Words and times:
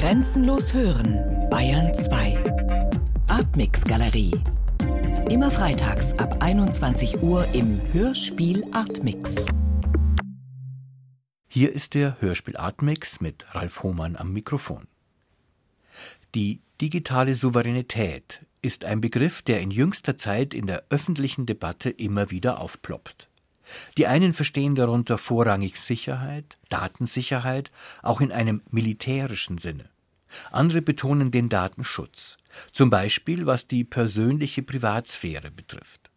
Grenzenlos 0.00 0.72
hören, 0.72 1.20
Bayern 1.50 1.92
2. 1.94 2.38
Artmix 3.28 3.84
Galerie. 3.84 4.32
Immer 5.28 5.50
freitags 5.50 6.14
ab 6.14 6.38
21 6.40 7.22
Uhr 7.22 7.46
im 7.52 7.78
Hörspiel 7.92 8.64
Artmix. 8.72 9.44
Hier 11.48 11.74
ist 11.74 11.92
der 11.92 12.18
Hörspiel 12.18 12.56
Artmix 12.56 13.20
mit 13.20 13.54
Ralf 13.54 13.82
Hohmann 13.82 14.16
am 14.16 14.32
Mikrofon. 14.32 14.86
Die 16.34 16.62
digitale 16.80 17.34
Souveränität 17.34 18.46
ist 18.62 18.86
ein 18.86 19.02
Begriff, 19.02 19.42
der 19.42 19.60
in 19.60 19.70
jüngster 19.70 20.16
Zeit 20.16 20.54
in 20.54 20.66
der 20.66 20.84
öffentlichen 20.88 21.44
Debatte 21.44 21.90
immer 21.90 22.30
wieder 22.30 22.58
aufploppt. 22.58 23.29
Die 23.96 24.06
einen 24.06 24.32
verstehen 24.32 24.74
darunter 24.74 25.18
vorrangig 25.18 25.80
Sicherheit, 25.80 26.58
Datensicherheit, 26.68 27.70
auch 28.02 28.20
in 28.20 28.32
einem 28.32 28.62
militärischen 28.70 29.58
Sinne. 29.58 29.90
Andere 30.50 30.82
betonen 30.82 31.30
den 31.30 31.48
Datenschutz, 31.48 32.36
zum 32.72 32.90
Beispiel 32.90 33.46
was 33.46 33.66
die 33.66 33.84
persönliche 33.84 34.62
Privatsphäre 34.62 35.50
betrifft. 35.50 36.10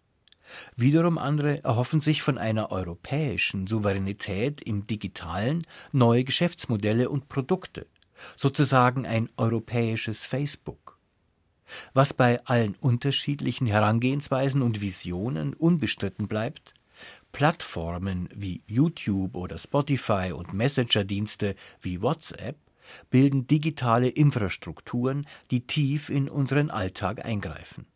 Wiederum 0.75 1.17
andere 1.17 1.63
erhoffen 1.63 2.01
sich 2.01 2.21
von 2.21 2.37
einer 2.37 2.71
europäischen 2.71 3.65
Souveränität 3.65 4.61
im 4.61 4.85
digitalen 4.85 5.65
neue 5.91 6.23
Geschäftsmodelle 6.23 7.09
und 7.09 7.27
Produkte, 7.27 7.87
sozusagen 8.35 9.05
ein 9.05 9.29
europäisches 9.37 10.25
Facebook. 10.25 10.99
Was 11.93 12.13
bei 12.13 12.43
allen 12.45 12.75
unterschiedlichen 12.75 13.65
Herangehensweisen 13.65 14.61
und 14.61 14.81
Visionen 14.81 15.53
unbestritten 15.53 16.27
bleibt, 16.27 16.72
Plattformen 17.33 18.29
wie 18.33 18.61
YouTube 18.67 19.35
oder 19.35 19.57
Spotify 19.57 20.31
und 20.33 20.53
Messenger-Dienste 20.53 21.55
wie 21.81 22.01
WhatsApp 22.01 22.55
bilden 23.09 23.47
digitale 23.47 24.07
Infrastrukturen, 24.07 25.25
die 25.51 25.65
tief 25.65 26.09
in 26.09 26.29
unseren 26.29 26.69
Alltag 26.69 27.25
eingreifen. 27.25 27.87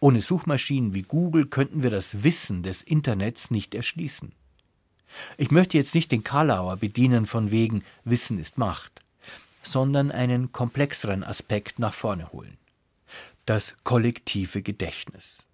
Ohne 0.00 0.20
Suchmaschinen 0.20 0.92
wie 0.92 1.02
Google 1.02 1.46
könnten 1.46 1.84
wir 1.84 1.90
das 1.90 2.24
Wissen 2.24 2.64
des 2.64 2.82
Internets 2.82 3.52
nicht 3.52 3.74
erschließen. 3.74 4.32
Ich 5.36 5.52
möchte 5.52 5.78
jetzt 5.78 5.94
nicht 5.94 6.10
den 6.10 6.24
Karlauer 6.24 6.76
bedienen 6.76 7.26
von 7.26 7.52
wegen 7.52 7.84
Wissen 8.04 8.40
ist 8.40 8.58
Macht, 8.58 9.02
sondern 9.62 10.10
einen 10.10 10.50
komplexeren 10.50 11.22
Aspekt 11.22 11.78
nach 11.78 11.94
vorne 11.94 12.32
holen. 12.32 12.58
Das 13.46 13.74
kollektive 13.84 14.62
Gedächtnis. 14.62 15.44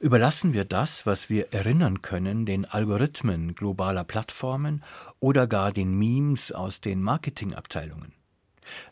Überlassen 0.00 0.52
wir 0.52 0.64
das, 0.64 1.06
was 1.06 1.28
wir 1.28 1.52
erinnern 1.52 2.02
können, 2.02 2.46
den 2.46 2.64
Algorithmen 2.64 3.54
globaler 3.54 4.04
Plattformen 4.04 4.82
oder 5.20 5.46
gar 5.46 5.72
den 5.72 5.98
Memes 5.98 6.52
aus 6.52 6.80
den 6.80 7.02
Marketingabteilungen? 7.02 8.12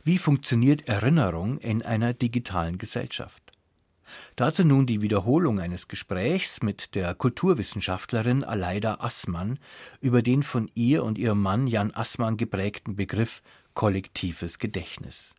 Wie 0.05 0.19
funktioniert 0.19 0.89
Erinnerung 0.89 1.59
in 1.59 1.83
einer 1.83 2.13
digitalen 2.13 2.79
Gesellschaft? 2.79 3.43
Dazu 4.35 4.65
nun 4.65 4.87
die 4.87 5.03
Wiederholung 5.03 5.61
eines 5.61 5.87
Gesprächs 5.87 6.63
mit 6.63 6.95
der 6.95 7.15
Kulturwissenschaftlerin 7.15 8.43
Aleida 8.43 8.97
Assmann 9.01 9.59
über 10.01 10.23
den 10.23 10.43
von 10.43 10.71
ihr 10.75 11.05
und 11.05 11.19
ihrem 11.19 11.41
Mann 11.41 11.69
Jan 11.69 11.95
Assmann 11.95 12.37
geprägten 12.37 12.97
Begriff 12.97 13.43
kollektives 13.75 14.59
Gedächtnis. 14.59 15.33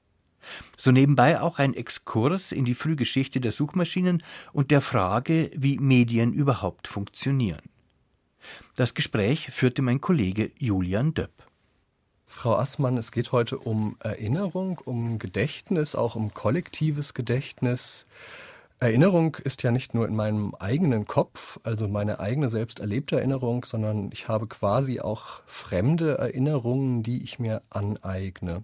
So 0.78 0.92
nebenbei 0.92 1.40
auch 1.40 1.60
ein 1.60 1.74
Exkurs 1.74 2.52
in 2.52 2.66
die 2.66 2.74
Frühgeschichte 2.74 3.42
der 3.42 3.52
Suchmaschinen 3.52 4.24
und 4.54 4.72
der 4.72 4.82
Frage, 4.82 5.52
wie 5.56 5.78
Medien 5.78 6.34
überhaupt 6.34 6.88
funktionieren. 6.88 7.62
Das 8.76 8.94
Gespräch 8.94 9.52
führte 9.52 9.82
mein 9.82 10.02
Kollege 10.02 10.52
Julian 10.58 11.14
Döpp. 11.14 11.32
Frau 12.26 12.56
Assmann, 12.56 12.98
es 12.98 13.12
geht 13.12 13.34
heute 13.34 13.58
um 13.58 13.98
Erinnerung, 14.00 14.80
um 14.86 15.20
Gedächtnis, 15.20 15.96
auch 15.96 16.16
um 16.16 16.34
kollektives 16.34 17.14
Gedächtnis. 17.14 18.06
Erinnerung 18.80 19.36
ist 19.36 19.62
ja 19.62 19.70
nicht 19.70 19.94
nur 19.94 20.08
in 20.08 20.16
meinem 20.16 20.56
eigenen 20.56 21.06
Kopf, 21.06 21.60
also 21.64 21.88
meine 21.88 22.20
eigene 22.20 22.50
selbst 22.50 22.80
erlebte 22.80 23.18
Erinnerung, 23.18 23.64
sondern 23.66 24.10
ich 24.12 24.28
habe 24.28 24.48
quasi 24.48 25.02
auch 25.02 25.42
fremde 25.46 26.18
Erinnerungen, 26.18 27.04
die 27.04 27.22
ich 27.22 27.38
mir 27.38 27.62
aneigne. 27.70 28.64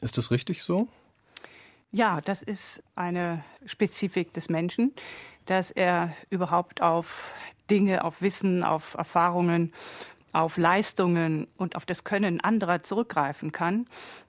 Ist 0.00 0.18
das 0.18 0.30
richtig 0.30 0.62
so? 0.62 0.88
Ja, 1.90 2.20
das 2.20 2.42
ist 2.42 2.82
eine 2.94 3.44
Spezifik 3.64 4.32
des 4.34 4.48
Menschen, 4.48 4.94
dass 5.46 5.70
er 5.70 6.14
überhaupt 6.28 6.82
auf 6.82 7.32
Dinge, 7.70 8.04
auf 8.04 8.20
Wissen, 8.20 8.62
auf 8.62 8.94
Erfahrungen, 8.94 9.72
auf 10.32 10.58
Leistungen 10.58 11.48
und 11.56 11.74
auf 11.74 11.86
das 11.86 12.04
Können 12.04 12.40
anderer 12.40 12.82
zurückgreifen 12.82 13.52
kann. 13.52 13.86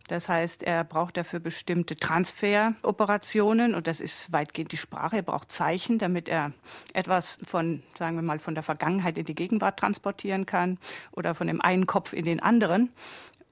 Das 0.08 0.30
heißt, 0.30 0.64
er 0.64 0.84
braucht 0.84 1.18
dafür 1.18 1.40
bestimmte 1.40 1.96
Transferoperationen 1.96 3.76
und 3.76 3.86
das 3.86 4.00
ist 4.00 4.32
weitgehend 4.32 4.72
die 4.72 4.78
Sprache. 4.78 5.18
Er 5.18 5.22
braucht 5.22 5.52
Zeichen, 5.52 6.00
damit 6.00 6.30
er 6.30 6.54
etwas 6.94 7.38
von, 7.46 7.84
sagen 7.98 8.16
wir 8.16 8.24
mal, 8.24 8.40
von 8.40 8.56
der 8.56 8.64
Vergangenheit 8.64 9.18
in 9.18 9.26
die 9.26 9.36
Gegenwart 9.36 9.78
transportieren 9.78 10.46
kann 10.46 10.78
oder 11.12 11.36
von 11.36 11.48
dem 11.48 11.62
einen 11.62 11.86
Kopf 11.86 12.14
in 12.14 12.26
den 12.26 12.40
anderen. 12.40 12.92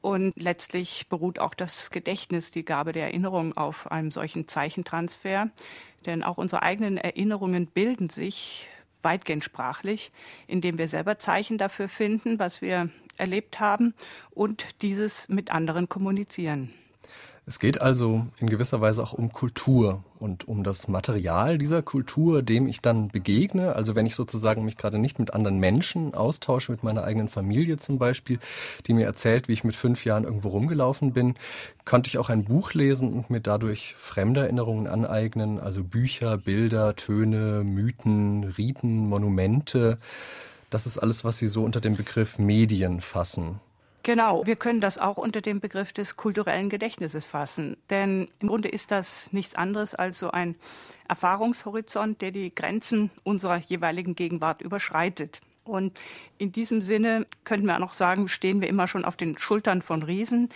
Und 0.08 0.32
letztlich 0.38 1.10
beruht 1.10 1.38
auch 1.38 1.54
das 1.54 1.92
Gedächtnis, 1.92 2.50
die 2.50 2.64
Gabe 2.64 2.94
der 2.94 3.08
Erinnerung 3.08 3.58
auf 3.58 3.92
einem 3.92 4.10
solchen 4.12 4.48
Zeichentransfer. 4.48 5.50
Denn 6.06 6.24
auch 6.24 6.38
unsere 6.38 6.62
eigenen 6.62 6.96
Erinnerungen 6.96 7.68
bilden 7.68 8.08
sich 8.08 8.70
weitgehend 9.02 9.44
sprachlich, 9.44 10.14
indem 10.48 10.78
wir 10.78 10.88
selber 10.88 11.20
Zeichen 11.20 11.58
dafür 11.58 11.90
finden, 11.90 12.40
was 12.40 12.62
wir 12.62 12.90
erlebt 13.18 13.60
haben 13.60 13.94
und 14.30 14.82
dieses 14.82 15.28
mit 15.28 15.52
anderen 15.52 15.90
kommunizieren. 15.90 16.74
Es 17.50 17.60
geht 17.60 17.80
also 17.80 18.26
in 18.40 18.50
gewisser 18.50 18.82
Weise 18.82 19.02
auch 19.02 19.14
um 19.14 19.32
Kultur 19.32 20.04
und 20.20 20.50
um 20.50 20.66
das 20.66 20.90
Material 20.90 21.58
dieser 21.58 21.82
Kultur, 21.82 22.44
dem 22.44 22.68
ich 22.68 22.82
dann 22.82 23.08
begegne. 23.08 23.74
Also 23.74 23.96
wenn 23.96 24.06
ich 24.06 24.16
sozusagen 24.16 24.66
mich 24.66 24.76
gerade 24.76 25.00
nicht 25.00 25.18
mit 25.18 25.34
anderen 25.34 25.58
Menschen 25.58 26.14
austausche, 26.14 26.74
mit 26.74 26.84
meiner 26.84 27.06
eigenen 27.06 27.30
Familie 27.30 27.78
zum 27.78 28.00
Beispiel, 28.00 28.40
die 28.86 28.94
mir 28.94 29.06
erzählt, 29.06 29.48
wie 29.48 29.54
ich 29.54 29.64
mit 29.64 29.78
fünf 29.78 30.04
Jahren 30.04 30.26
irgendwo 30.26 30.50
rumgelaufen 30.50 31.14
bin, 31.14 31.36
konnte 31.86 32.10
ich 32.10 32.18
auch 32.18 32.28
ein 32.28 32.44
Buch 32.44 32.74
lesen 32.74 33.14
und 33.14 33.30
mir 33.30 33.40
dadurch 33.40 33.96
fremde 33.98 34.42
Erinnerungen 34.42 34.88
aneignen, 34.88 35.58
also 35.58 35.86
Bücher, 35.86 36.38
Bilder, 36.38 36.98
Töne, 36.98 37.64
Mythen, 37.64 38.44
Riten, 38.58 39.08
Monumente. 39.08 40.00
Das 40.70 40.86
ist 40.86 40.98
alles, 40.98 41.24
was 41.24 41.38
Sie 41.38 41.48
so 41.48 41.64
unter 41.64 41.80
dem 41.80 41.96
Begriff 41.96 42.40
Medien 42.40 43.00
fassen. 43.00 43.62
Genau, 44.08 44.46
wir 44.46 44.56
können 44.56 44.80
das 44.80 45.00
auch 45.00 45.18
unter 45.18 45.42
dem 45.42 45.60
Begriff 45.60 45.92
des 45.92 46.16
kulturellen 46.16 46.70
Gedächtnisses 46.70 47.26
fassen. 47.26 47.76
Denn 47.90 48.30
im 48.40 48.48
Grunde 48.48 48.70
ist 48.70 48.90
das 48.90 49.34
nichts 49.34 49.54
anderes 49.56 49.94
als 49.94 50.20
so 50.20 50.32
ein 50.32 50.56
Erfahrungshorizont, 51.10 52.22
der 52.22 52.32
die 52.32 52.56
Grenzen 52.56 53.12
unserer 53.26 53.58
jeweiligen 53.58 54.16
Gegenwart 54.16 54.62
überschreitet. 54.62 55.42
Und 55.66 56.00
in 56.38 56.54
diesem 56.54 56.82
Sinne 56.82 57.28
könnten 57.44 57.66
wir 57.66 57.76
auch 57.76 57.80
noch 57.80 57.92
sagen, 57.92 58.30
stehen 58.30 58.62
wir 58.62 58.70
immer 58.70 58.88
schon 58.88 59.04
auf 59.04 59.18
den 59.18 59.38
Schultern 59.38 59.82
von 59.82 60.02
Riesen. 60.04 60.48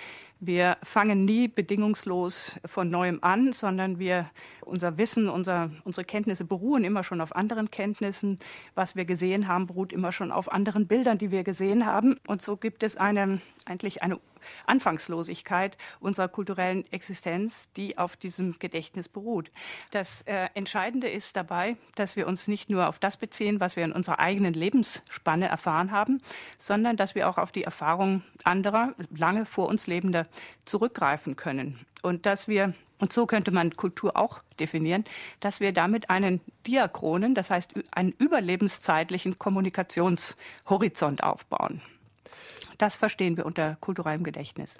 Wir 0.43 0.77
fangen 0.81 1.23
nie 1.23 1.47
bedingungslos 1.47 2.53
von 2.65 2.89
neuem 2.89 3.19
an, 3.21 3.53
sondern 3.53 3.99
wir, 3.99 4.27
unser 4.61 4.97
Wissen, 4.97 5.29
unser, 5.29 5.69
unsere 5.83 6.03
Kenntnisse 6.03 6.45
beruhen 6.45 6.83
immer 6.83 7.03
schon 7.03 7.21
auf 7.21 7.35
anderen 7.35 7.69
Kenntnissen. 7.69 8.39
Was 8.73 8.95
wir 8.95 9.05
gesehen 9.05 9.47
haben, 9.47 9.67
beruht 9.67 9.93
immer 9.93 10.11
schon 10.11 10.31
auf 10.31 10.51
anderen 10.51 10.87
Bildern, 10.87 11.19
die 11.19 11.29
wir 11.29 11.43
gesehen 11.43 11.85
haben. 11.85 12.19
Und 12.25 12.41
so 12.41 12.57
gibt 12.57 12.81
es 12.81 12.97
eine, 12.97 13.39
eigentlich 13.65 14.03
eine 14.03 14.19
Anfangslosigkeit 14.65 15.77
unserer 15.99 16.27
kulturellen 16.27 16.91
Existenz, 16.91 17.71
die 17.73 17.97
auf 17.97 18.15
diesem 18.17 18.57
Gedächtnis 18.59 19.07
beruht. 19.07 19.51
Das 19.91 20.23
äh, 20.23 20.49
Entscheidende 20.53 21.09
ist 21.09 21.35
dabei, 21.35 21.77
dass 21.95 22.15
wir 22.15 22.27
uns 22.27 22.47
nicht 22.47 22.69
nur 22.69 22.87
auf 22.87 22.99
das 22.99 23.17
beziehen, 23.17 23.59
was 23.59 23.75
wir 23.75 23.83
in 23.83 23.91
unserer 23.91 24.19
eigenen 24.19 24.53
Lebensspanne 24.53 25.47
erfahren 25.47 25.91
haben, 25.91 26.21
sondern 26.57 26.97
dass 26.97 27.15
wir 27.15 27.29
auch 27.29 27.37
auf 27.37 27.51
die 27.51 27.63
Erfahrungen 27.63 28.23
anderer, 28.43 28.95
lange 29.15 29.45
vor 29.45 29.67
uns 29.67 29.87
lebender 29.87 30.27
zurückgreifen 30.65 31.35
können. 31.35 31.85
Und 32.01 32.25
dass 32.25 32.47
wir 32.47 32.73
und 33.01 33.11
so 33.11 33.25
könnte 33.25 33.49
man 33.49 33.75
Kultur 33.75 34.15
auch 34.15 34.43
definieren, 34.59 35.05
dass 35.39 35.59
wir 35.59 35.73
damit 35.73 36.11
einen 36.11 36.39
diachronen, 36.67 37.33
das 37.33 37.49
heißt 37.49 37.73
einen 37.89 38.11
überlebenszeitlichen 38.11 39.39
Kommunikationshorizont 39.39 41.23
aufbauen. 41.23 41.81
Das 42.81 42.97
verstehen 42.97 43.37
wir 43.37 43.45
unter 43.45 43.77
kulturellem 43.79 44.23
Gedächtnis. 44.23 44.79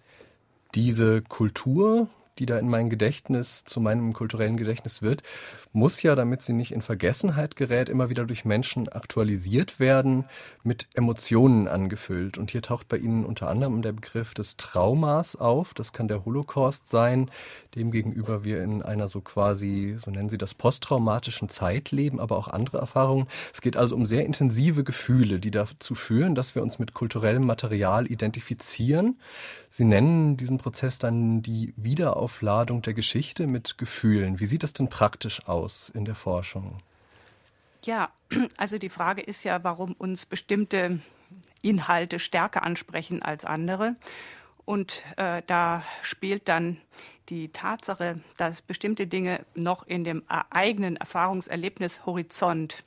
Diese 0.74 1.22
Kultur, 1.22 2.08
die 2.40 2.46
da 2.46 2.58
in 2.58 2.70
mein 2.70 2.90
Gedächtnis, 2.90 3.64
zu 3.66 3.80
meinem 3.80 4.14
kulturellen 4.14 4.58
Gedächtnis 4.58 5.02
wird, 5.02 5.24
muss 5.74 6.02
ja, 6.02 6.16
damit 6.16 6.42
sie 6.42 6.54
nicht 6.54 6.72
in 6.72 6.82
Vergessenheit 6.82 7.56
gerät, 7.56 7.90
immer 7.90 8.10
wieder 8.10 8.26
durch 8.26 8.46
Menschen 8.46 8.90
aktualisiert 8.90 9.80
werden, 9.80 10.26
mit 10.64 10.88
Emotionen 10.94 11.68
angefüllt. 11.68 12.38
Und 12.38 12.52
hier 12.52 12.62
taucht 12.62 12.88
bei 12.88 12.98
Ihnen 12.98 13.26
unter 13.26 13.50
anderem 13.50 13.82
der 13.82 13.94
Begriff 13.94 14.34
des 14.34 14.58
Traumas 14.58 15.36
auf. 15.36 15.74
Das 15.74 15.94
kann 15.94 16.08
der 16.08 16.26
Holocaust 16.26 16.88
sein, 16.88 17.30
demgegenüber 17.76 18.44
wir 18.44 18.64
in 18.64 18.82
einer 18.82 19.08
so 19.08 19.22
quasi, 19.22 19.96
so 19.98 20.12
nennen 20.12 20.30
Sie 20.30 20.38
das, 20.38 20.54
posttraumatischen 20.54 21.50
Zeit 21.50 21.92
leben, 21.92 22.20
aber 22.20 22.38
auch 22.38 22.48
andere 22.48 22.78
Erfahrungen. 22.78 23.28
Es 23.54 23.62
geht 23.62 23.78
also 23.78 23.96
um 23.96 24.06
sehr 24.06 24.26
intensive 24.26 24.84
Gefühle, 24.84 25.40
die 25.40 25.52
dazu 25.52 25.96
führen, 25.96 26.36
dass 26.36 26.56
wir 26.56 26.64
uns 26.64 26.80
mit 26.80 26.94
kulturellem 26.94 27.46
Material 27.46 28.10
identifizieren. 28.10 29.18
Sie 29.70 29.86
nennen 29.86 30.38
diesen 30.38 30.58
Prozess 30.58 31.00
dann 31.00 31.42
die 31.42 31.74
Wiederaufladung 32.22 32.84
der 32.84 32.94
Geschichte 32.94 33.48
mit 33.48 33.80
Gefühlen. 33.80 34.40
Wie 34.40 34.46
sieht 34.46 34.62
das 34.62 34.74
denn 34.74 34.90
praktisch 34.90 35.48
aus 35.48 35.90
in 35.90 36.06
der 36.06 36.14
Forschung? 36.14 36.78
Ja, 37.84 38.12
also 38.58 38.78
die 38.78 38.90
Frage 38.90 39.22
ist 39.24 39.44
ja, 39.44 39.64
warum 39.64 39.94
uns 39.94 40.28
bestimmte 40.28 41.00
Inhalte 41.64 42.20
stärker 42.20 42.62
ansprechen 42.62 43.24
als 43.24 43.44
andere. 43.44 43.96
Und 44.66 45.02
äh, 45.18 45.42
da 45.48 45.84
spielt 46.04 46.48
dann 46.48 46.78
die 47.30 47.50
Tatsache, 47.50 48.20
dass 48.38 48.62
bestimmte 48.62 49.08
Dinge 49.08 49.44
noch 49.56 49.88
in 49.88 50.04
dem 50.04 50.22
eigenen 50.52 50.98
Erfahrungserlebnishorizont 50.98 52.84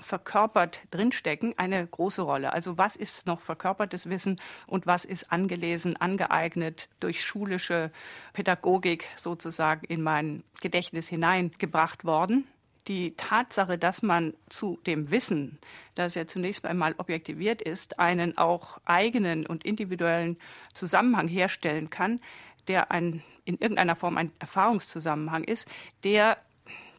verkörpert 0.00 0.80
drinstecken, 0.90 1.54
eine 1.58 1.86
große 1.86 2.22
Rolle. 2.22 2.52
Also 2.52 2.78
was 2.78 2.96
ist 2.96 3.26
noch 3.26 3.40
verkörpertes 3.40 4.08
Wissen 4.08 4.36
und 4.66 4.86
was 4.86 5.04
ist 5.04 5.32
angelesen, 5.32 5.96
angeeignet 5.96 6.88
durch 7.00 7.22
schulische 7.22 7.90
Pädagogik 8.32 9.06
sozusagen 9.16 9.86
in 9.86 10.02
mein 10.02 10.44
Gedächtnis 10.60 11.08
hineingebracht 11.08 12.04
worden. 12.04 12.46
Die 12.88 13.14
Tatsache, 13.16 13.78
dass 13.78 14.02
man 14.02 14.34
zu 14.48 14.80
dem 14.86 15.12
Wissen, 15.12 15.58
das 15.94 16.16
ja 16.16 16.26
zunächst 16.26 16.64
einmal 16.64 16.94
objektiviert 16.98 17.62
ist, 17.62 18.00
einen 18.00 18.36
auch 18.36 18.78
eigenen 18.84 19.46
und 19.46 19.64
individuellen 19.64 20.36
Zusammenhang 20.74 21.28
herstellen 21.28 21.90
kann, 21.90 22.20
der 22.66 22.90
ein, 22.90 23.22
in 23.44 23.58
irgendeiner 23.58 23.94
Form 23.94 24.16
ein 24.16 24.32
Erfahrungszusammenhang 24.40 25.44
ist, 25.44 25.68
der 26.02 26.38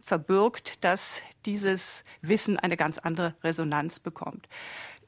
verbirgt, 0.03 0.83
dass 0.83 1.21
dieses 1.45 2.03
Wissen 2.21 2.59
eine 2.59 2.77
ganz 2.77 2.97
andere 2.97 3.35
Resonanz 3.43 3.99
bekommt. 3.99 4.47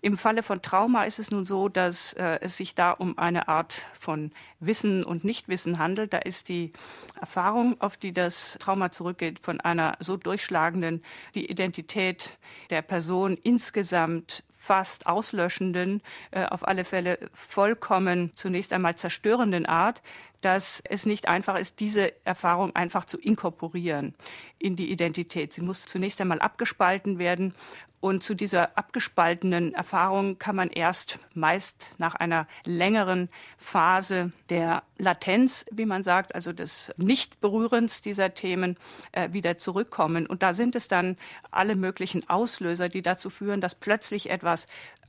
Im 0.06 0.18
Falle 0.18 0.44
von 0.44 0.62
Trauma 0.62 1.06
ist 1.06 1.18
es 1.18 1.32
nun 1.32 1.46
so, 1.46 1.68
dass 1.68 2.14
äh, 2.14 2.38
es 2.42 2.58
sich 2.58 2.76
da 2.76 2.92
um 2.92 3.18
eine 3.18 3.48
Art 3.48 3.88
von 4.00 4.32
Wissen 4.60 5.04
und 5.04 5.24
Nichtwissen 5.24 5.80
handelt. 5.80 6.14
Da 6.14 6.20
ist 6.20 6.48
die 6.48 6.74
Erfahrung, 7.20 7.82
auf 7.82 7.98
die 7.98 8.14
das 8.14 8.56
Trauma 8.60 8.92
zurückgeht, 8.92 9.40
von 9.40 9.60
einer 9.62 9.98
so 10.00 10.16
durchschlagenden, 10.16 11.04
die 11.34 11.50
Identität 11.50 12.38
der 12.70 12.84
Person 12.84 13.36
insgesamt 13.42 14.44
fast 14.56 15.08
auslöschenden, 15.08 16.04
äh, 16.30 16.46
auf 16.46 16.68
alle 16.68 16.86
Fälle 16.86 17.18
vollkommen 17.34 18.32
zunächst 18.36 18.74
einmal 18.74 18.96
zerstörenden 18.96 19.66
Art, 19.66 20.04
dass 20.46 20.80
es 20.88 21.08
nicht 21.08 21.28
einfach 21.28 21.58
ist, 21.58 21.80
diese 21.80 22.14
Erfahrung 22.24 22.76
einfach 22.76 23.06
zu 23.06 23.18
inkorporieren 23.18 24.14
in 24.60 24.76
die 24.76 24.92
Identität. 24.92 25.52
Sie 25.52 25.62
muss 25.62 25.86
zunächst 25.86 26.22
einmal 26.22 26.40
abgespalten 26.40 27.18
werden 27.18 27.56
und 28.06 28.22
zu 28.22 28.36
dieser 28.36 28.78
abgespaltenen 28.78 29.74
Erfahrung 29.74 30.38
kann 30.38 30.56
man 30.56 30.70
erst 30.70 31.18
meist 31.34 31.88
nach 31.98 32.14
einer 32.14 32.46
längeren 32.64 33.30
Phase 33.58 34.32
der 34.50 34.84
Latenz, 35.00 35.66
wie 35.72 35.88
man 35.88 36.04
sagt, 36.04 36.36
also 36.36 36.54
des 36.54 36.94
Nichtberührens 36.98 38.04
dieser 38.04 38.36
Themen, 38.36 38.78
äh, 39.12 39.34
wieder 39.34 39.58
zurückkommen. 39.58 40.28
Und 40.28 40.44
da 40.44 40.54
sind 40.54 40.76
es 40.76 40.88
dann 40.88 41.18
alle 41.50 41.76
möglichen 41.76 42.30
Auslöser, 42.30 42.90
die 42.90 43.02
dazu 43.02 43.32
führen, 43.32 43.60
dass 43.60 43.74
plötzlich 43.74 44.30
etwas 44.30 44.68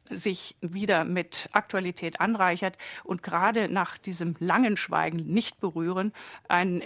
sich 0.08 0.56
wieder 0.62 1.04
mit 1.04 1.50
Aktualität 1.52 2.22
anreichert 2.22 2.78
und 3.04 3.22
gerade 3.22 3.69
nach 3.69 3.99
diesem 3.99 4.37
langen 4.38 4.78
Schweigen 4.78 5.19
nicht 5.19 5.60
berühren 5.60 6.14
ein 6.49 6.81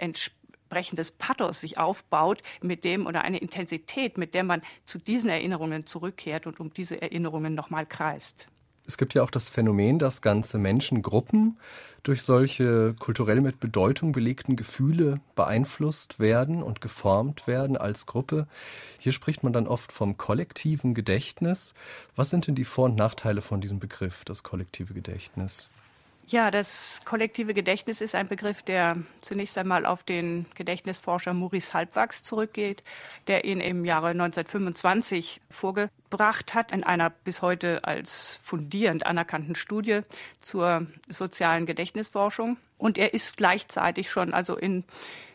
entsprechendes 0.71 1.11
Pathos 1.11 1.61
sich 1.61 1.79
aufbaut, 1.79 2.43
mit 2.63 2.85
dem 2.85 3.07
oder 3.07 3.23
eine 3.23 3.39
Intensität, 3.39 4.19
mit 4.19 4.35
der 4.35 4.45
man 4.45 4.63
zu 4.85 4.99
diesen 4.99 5.29
Erinnerungen 5.29 5.87
zurückkehrt 5.87 6.47
und 6.47 6.61
um 6.61 6.73
diese 6.73 7.03
Erinnerungen 7.03 7.55
nochmal 7.55 7.87
kreist. 7.87 8.47
Es 8.87 8.97
gibt 8.97 9.15
ja 9.15 9.23
auch 9.23 9.31
das 9.31 9.49
Phänomen, 9.49 9.99
dass 9.99 10.23
ganze 10.23 10.59
Menschengruppen 10.59 11.59
durch 12.03 12.23
solche 12.23 12.95
kulturell 12.99 13.41
mit 13.41 13.61
Bedeutung 13.61 14.13
belegten 14.13 14.57
Gefühle 14.57 15.21
beeinflusst 15.37 16.19
werden 16.19 16.63
und 16.63 16.81
geformt 16.81 17.47
werden 17.47 17.77
als 17.77 18.07
Gruppe. 18.07 18.47
Hier 18.99 19.13
spricht 19.13 19.43
man 19.43 19.53
dann 19.53 19.69
oft 19.69 19.93
vom 19.93 20.17
kollektiven 20.17 20.95
Gedächtnis. 20.95 21.75
Was 22.17 22.31
sind 22.31 22.47
denn 22.47 22.55
die 22.55 22.65
Vor- 22.65 22.87
und 22.87 22.97
Nachteile 22.97 23.43
von 23.43 23.61
diesem 23.61 23.79
Begriff, 23.81 24.25
das 24.25 24.43
kollektive 24.43 24.95
Gedächtnis? 24.95 25.69
Ja, 26.33 26.53
das 26.53 27.01
kollektive 27.05 27.55
Gedächtnis 27.55 28.01
ist 28.01 28.15
ein 28.15 28.29
Begriff, 28.29 28.63
der 28.63 28.99
zunächst 29.21 29.59
einmal 29.59 29.85
auf 29.85 30.05
den 30.05 30.47
Gedächtnisforscher 30.55 31.35
Maurice 31.35 31.75
Halbwachs 31.75 32.23
zurückgeht, 32.23 32.85
der 33.27 33.45
ihn 33.45 33.61
im 33.61 33.85
Jahre 33.85 34.11
1925 34.11 35.41
vorgebracht 36.11 36.55
hat 36.55 36.73
in 36.73 36.83
einer 36.83 37.11
bis 37.11 37.41
heute 37.41 37.85
als 37.85 38.41
fundierend 38.43 39.07
anerkannten 39.07 39.55
Studie 39.55 40.01
zur 40.41 40.87
sozialen 41.09 41.67
Gedächtnisforschung. 41.67 42.57
Und 42.79 42.99
er 42.99 43.15
ist 43.15 43.37
gleichzeitig 43.37 44.11
schon 44.11 44.35
also 44.35 44.57
in 44.57 44.85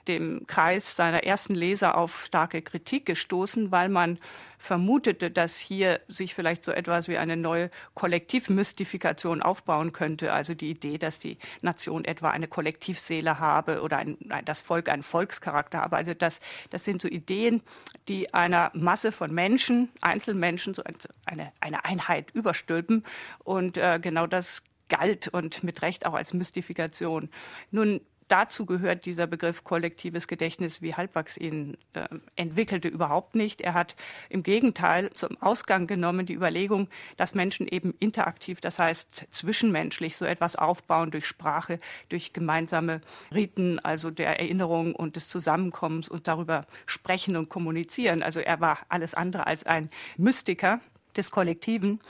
dem 0.08 0.46
Kreis 0.48 0.96
seiner 0.96 1.24
ersten 1.24 1.56
Leser 1.56 1.98
auf 1.98 2.26
starke 2.26 2.62
Kritik 2.62 3.06
gestoßen, 3.06 3.72
weil 3.72 3.90
man 3.90 4.20
vermutete, 4.58 5.32
dass 5.32 5.58
hier 5.58 6.02
sich 6.08 6.34
vielleicht 6.34 6.64
so 6.64 6.72
etwas 6.72 7.08
wie 7.08 7.18
eine 7.18 7.38
neue 7.38 7.70
Kollektivmystifikation 7.94 9.42
aufbauen 9.42 9.94
könnte. 9.94 10.34
Also 10.34 10.54
die 10.54 10.70
Idee, 10.70 10.98
dass 10.98 11.20
die 11.20 11.38
Nation 11.62 12.06
etwa 12.06 12.30
eine 12.30 12.48
Kollektivseele 12.48 13.40
habe 13.40 13.82
oder 13.82 13.98
ein, 13.98 14.18
das 14.46 14.62
Volk 14.62 14.90
einen 14.90 15.04
Volkscharakter 15.04 15.82
habe. 15.82 15.98
Also 15.98 16.14
das, 16.14 16.40
das 16.70 16.84
sind 16.84 17.02
so 17.02 17.08
Ideen, 17.08 17.62
die 18.08 18.34
einer 18.34 18.72
Masse 18.74 19.12
von 19.12 19.34
Menschen, 19.34 19.90
Einzelmenschen, 20.02 20.65
so 20.74 20.84
eine, 21.26 21.52
eine 21.60 21.86
Einheit 21.86 22.32
überstülpen. 22.32 23.04
Und 23.44 23.78
äh, 23.78 24.00
genau 24.02 24.28
das 24.28 24.64
galt 24.90 25.28
und 25.28 25.64
mit 25.64 25.82
Recht 25.82 26.06
auch 26.06 26.14
als 26.14 26.34
Mystifikation. 26.34 27.30
Nun 27.72 28.02
dazu 28.28 28.66
gehört 28.66 29.06
dieser 29.06 29.28
Begriff 29.28 29.64
kollektives 29.64 30.28
Gedächtnis, 30.28 30.82
wie 30.82 30.94
Halbwachs 30.94 31.38
ihn 31.38 31.78
äh, 31.94 32.08
entwickelte, 32.36 32.88
überhaupt 32.88 33.36
nicht. 33.36 33.62
Er 33.62 33.74
hat 33.74 33.96
im 34.30 34.44
Gegenteil 34.44 35.12
zum 35.14 35.42
Ausgang 35.42 35.88
genommen 35.88 36.26
die 36.26 36.34
Überlegung, 36.34 36.88
dass 37.18 37.36
Menschen 37.36 37.68
eben 37.68 37.94
interaktiv, 38.00 38.62
das 38.62 38.80
heißt 38.80 39.28
zwischenmenschlich, 39.32 40.16
so 40.16 40.26
etwas 40.26 40.56
aufbauen 40.56 41.12
durch 41.12 41.26
Sprache, 41.28 41.80
durch 42.10 42.34
gemeinsame 42.34 43.02
Riten, 43.34 43.80
also 43.80 44.12
der 44.12 44.40
Erinnerung 44.40 44.96
und 44.96 45.16
des 45.16 45.30
Zusammenkommens 45.30 46.10
und 46.10 46.28
darüber 46.28 46.66
sprechen 46.86 47.36
und 47.36 47.50
kommunizieren. 47.50 48.24
Also 48.24 48.40
er 48.40 48.60
war 48.62 48.80
alles 48.90 49.14
andere 49.14 49.48
als 49.48 49.66
ein 49.66 49.90
Mystiker 50.18 50.80
des 51.16 51.32
Kollektiven. 51.32 52.02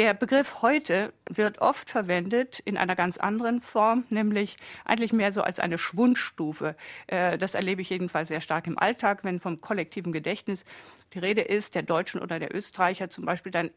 Der 0.00 0.14
Begriff 0.14 0.62
heute 0.62 1.12
wird 1.28 1.60
oft 1.60 1.90
verwendet 1.90 2.58
in 2.60 2.78
einer 2.78 2.96
ganz 2.96 3.18
anderen 3.18 3.60
Form, 3.60 4.04
nämlich 4.08 4.56
eigentlich 4.86 5.12
mehr 5.12 5.30
so 5.30 5.42
als 5.42 5.60
eine 5.60 5.76
Schwundstufe. 5.76 6.74
Äh, 7.06 7.36
das 7.36 7.54
erlebe 7.54 7.82
ich 7.82 7.90
jedenfalls 7.90 8.28
sehr 8.28 8.40
stark 8.40 8.66
im 8.66 8.78
Alltag, 8.78 9.24
wenn 9.24 9.40
vom 9.40 9.60
kollektiven 9.60 10.10
Gedächtnis 10.10 10.64
die 11.12 11.18
Rede 11.18 11.42
ist, 11.42 11.74
der 11.74 11.82
Deutschen 11.82 12.22
oder 12.22 12.38
der 12.38 12.56
Österreicher 12.56 13.10
zum 13.10 13.26
Beispiel, 13.26 13.52
dann 13.52 13.72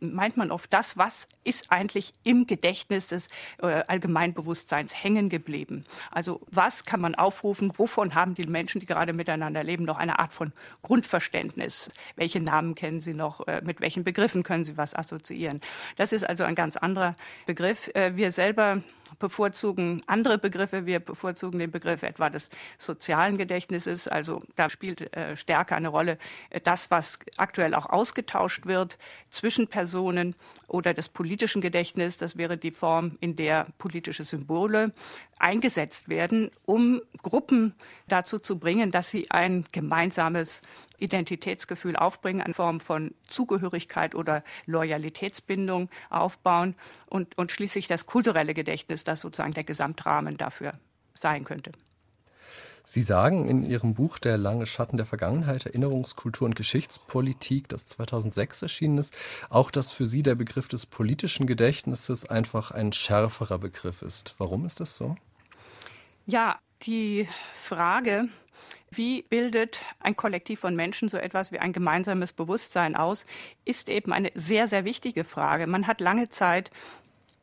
meint 0.00 0.36
man 0.36 0.50
oft 0.50 0.72
das, 0.72 0.96
was 0.96 1.28
ist 1.44 1.70
eigentlich 1.70 2.12
im 2.24 2.46
Gedächtnis 2.46 3.08
des 3.08 3.28
äh, 3.62 3.66
Allgemeinbewusstseins 3.86 5.02
hängen 5.02 5.28
geblieben. 5.28 5.84
Also 6.10 6.40
was 6.50 6.84
kann 6.84 7.00
man 7.00 7.14
aufrufen, 7.14 7.72
wovon 7.76 8.14
haben 8.14 8.34
die 8.34 8.46
Menschen, 8.46 8.80
die 8.80 8.86
gerade 8.86 9.12
miteinander 9.12 9.62
leben, 9.62 9.84
noch 9.84 9.98
eine 9.98 10.18
Art 10.18 10.32
von 10.32 10.52
Grundverständnis? 10.82 11.88
Welche 12.16 12.40
Namen 12.40 12.74
kennen 12.74 13.00
sie 13.00 13.14
noch? 13.14 13.46
Äh, 13.46 13.62
mit 13.64 13.80
welchen 13.80 14.04
Begriffen 14.04 14.42
können 14.42 14.64
sie 14.64 14.76
was 14.76 14.94
assoziieren? 14.94 15.60
Das 15.96 16.12
ist 16.12 16.24
also 16.28 16.44
ein 16.44 16.54
ganz 16.54 16.76
anderer 16.76 17.14
Begriff. 17.46 17.88
Äh, 17.94 18.16
wir 18.16 18.32
selber 18.32 18.82
bevorzugen 19.18 20.02
andere 20.06 20.38
Begriffe. 20.38 20.86
Wir 20.86 21.00
bevorzugen 21.00 21.58
den 21.58 21.70
Begriff 21.70 22.02
etwa 22.02 22.30
des 22.30 22.50
sozialen 22.78 23.36
Gedächtnisses. 23.36 24.08
Also 24.08 24.42
da 24.56 24.68
spielt 24.68 25.14
äh, 25.16 25.36
stärker 25.36 25.76
eine 25.76 25.88
Rolle 25.88 26.18
äh, 26.50 26.60
das, 26.60 26.90
was 26.90 27.18
aktuell 27.36 27.74
auch 27.74 27.86
ausgetauscht 27.86 28.66
wird 28.66 28.98
zwischen 29.30 29.68
Personen 29.76 30.34
oder 30.68 30.94
des 30.94 31.10
politischen 31.10 31.60
Gedächtnisses. 31.60 32.16
Das 32.16 32.38
wäre 32.38 32.56
die 32.56 32.70
Form, 32.70 33.18
in 33.20 33.36
der 33.36 33.66
politische 33.76 34.24
Symbole 34.24 34.94
eingesetzt 35.38 36.08
werden, 36.08 36.50
um 36.64 37.02
Gruppen 37.20 37.74
dazu 38.08 38.38
zu 38.38 38.58
bringen, 38.58 38.90
dass 38.90 39.10
sie 39.10 39.30
ein 39.30 39.66
gemeinsames 39.72 40.62
Identitätsgefühl 40.96 41.94
aufbringen, 41.94 42.40
eine 42.40 42.54
Form 42.54 42.80
von 42.80 43.14
Zugehörigkeit 43.28 44.14
oder 44.14 44.42
Loyalitätsbindung 44.64 45.90
aufbauen 46.08 46.74
und, 47.10 47.36
und 47.36 47.52
schließlich 47.52 47.86
das 47.86 48.06
kulturelle 48.06 48.54
Gedächtnis, 48.54 49.04
das 49.04 49.20
sozusagen 49.20 49.52
der 49.52 49.64
Gesamtrahmen 49.64 50.38
dafür 50.38 50.72
sein 51.12 51.44
könnte. 51.44 51.72
Sie 52.88 53.02
sagen 53.02 53.48
in 53.48 53.64
Ihrem 53.64 53.94
Buch 53.94 54.16
Der 54.20 54.38
lange 54.38 54.64
Schatten 54.64 54.96
der 54.96 55.06
Vergangenheit, 55.06 55.66
Erinnerungskultur 55.66 56.46
und 56.46 56.54
Geschichtspolitik, 56.54 57.68
das 57.68 57.84
2006 57.86 58.62
erschienen 58.62 58.98
ist, 58.98 59.12
auch, 59.50 59.72
dass 59.72 59.90
für 59.90 60.06
Sie 60.06 60.22
der 60.22 60.36
Begriff 60.36 60.68
des 60.68 60.86
politischen 60.86 61.48
Gedächtnisses 61.48 62.30
einfach 62.30 62.70
ein 62.70 62.92
schärferer 62.92 63.58
Begriff 63.58 64.02
ist. 64.02 64.36
Warum 64.38 64.64
ist 64.66 64.78
das 64.78 64.94
so? 64.94 65.16
Ja, 66.26 66.60
die 66.82 67.28
Frage, 67.54 68.28
wie 68.92 69.22
bildet 69.22 69.80
ein 69.98 70.14
Kollektiv 70.14 70.60
von 70.60 70.76
Menschen 70.76 71.08
so 71.08 71.16
etwas 71.16 71.50
wie 71.50 71.58
ein 71.58 71.72
gemeinsames 71.72 72.32
Bewusstsein 72.32 72.94
aus, 72.94 73.26
ist 73.64 73.88
eben 73.88 74.12
eine 74.12 74.30
sehr, 74.36 74.68
sehr 74.68 74.84
wichtige 74.84 75.24
Frage. 75.24 75.66
Man 75.66 75.88
hat 75.88 76.00
lange 76.00 76.28
Zeit 76.28 76.70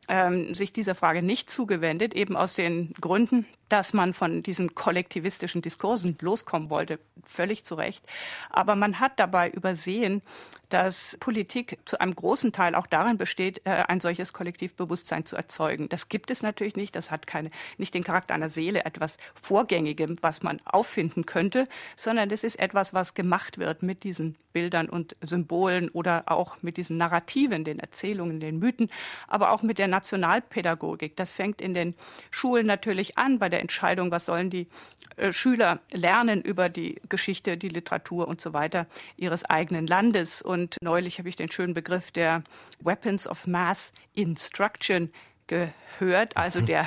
ähm, 0.08 0.54
sich 0.54 0.72
dieser 0.72 0.94
Frage 0.94 1.22
nicht 1.22 1.50
zugewendet, 1.50 2.14
eben 2.14 2.34
aus 2.34 2.54
den 2.54 2.94
Gründen, 2.98 3.46
dass 3.74 3.92
man 3.92 4.12
von 4.12 4.44
diesen 4.44 4.76
kollektivistischen 4.76 5.60
Diskursen 5.60 6.16
loskommen 6.20 6.70
wollte, 6.70 7.00
völlig 7.24 7.64
zu 7.64 7.74
Recht. 7.74 8.04
Aber 8.48 8.76
man 8.76 9.00
hat 9.00 9.18
dabei 9.18 9.50
übersehen, 9.50 10.22
dass 10.68 11.16
Politik 11.18 11.78
zu 11.84 12.00
einem 12.00 12.14
großen 12.14 12.52
Teil 12.52 12.76
auch 12.76 12.86
darin 12.86 13.18
besteht, 13.18 13.62
äh, 13.64 13.70
ein 13.88 13.98
solches 13.98 14.32
Kollektivbewusstsein 14.32 15.26
zu 15.26 15.34
erzeugen. 15.34 15.88
Das 15.88 16.08
gibt 16.08 16.30
es 16.30 16.42
natürlich 16.42 16.76
nicht. 16.76 16.94
Das 16.94 17.10
hat 17.10 17.26
keine, 17.26 17.50
nicht 17.76 17.94
den 17.94 18.04
Charakter 18.04 18.34
einer 18.34 18.48
Seele, 18.48 18.84
etwas 18.84 19.16
Vorgängigem, 19.34 20.18
was 20.20 20.44
man 20.44 20.60
auffinden 20.64 21.26
könnte, 21.26 21.66
sondern 21.96 22.30
es 22.30 22.44
ist 22.44 22.60
etwas, 22.60 22.94
was 22.94 23.14
gemacht 23.14 23.58
wird 23.58 23.82
mit 23.82 24.04
diesen 24.04 24.36
Bildern 24.54 24.88
und 24.88 25.16
Symbolen 25.20 25.90
oder 25.90 26.24
auch 26.26 26.56
mit 26.62 26.78
diesen 26.78 26.96
Narrativen, 26.96 27.64
den 27.64 27.80
Erzählungen, 27.80 28.40
den 28.40 28.58
Mythen, 28.58 28.88
aber 29.26 29.50
auch 29.50 29.62
mit 29.62 29.78
der 29.78 29.88
Nationalpädagogik. 29.88 31.16
Das 31.16 31.32
fängt 31.32 31.60
in 31.60 31.74
den 31.74 31.94
Schulen 32.30 32.66
natürlich 32.66 33.18
an 33.18 33.38
bei 33.38 33.50
der 33.50 33.60
Entscheidung, 33.64 34.10
was 34.10 34.26
sollen 34.26 34.50
die 34.50 34.68
äh, 35.16 35.32
Schüler 35.32 35.80
lernen 35.90 36.42
über 36.42 36.68
die 36.68 37.00
Geschichte, 37.08 37.56
die 37.56 37.68
Literatur 37.68 38.28
und 38.28 38.40
so 38.40 38.52
weiter 38.52 38.86
ihres 39.16 39.44
eigenen 39.44 39.86
Landes. 39.86 40.42
Und 40.42 40.76
neulich 40.82 41.18
habe 41.18 41.28
ich 41.28 41.36
den 41.36 41.50
schönen 41.50 41.74
Begriff 41.74 42.10
der 42.10 42.42
Weapons 42.80 43.26
of 43.26 43.46
Mass 43.46 43.92
Instruction 44.14 45.10
gehört, 45.46 46.36
also 46.36 46.60
mhm. 46.60 46.66
der 46.66 46.86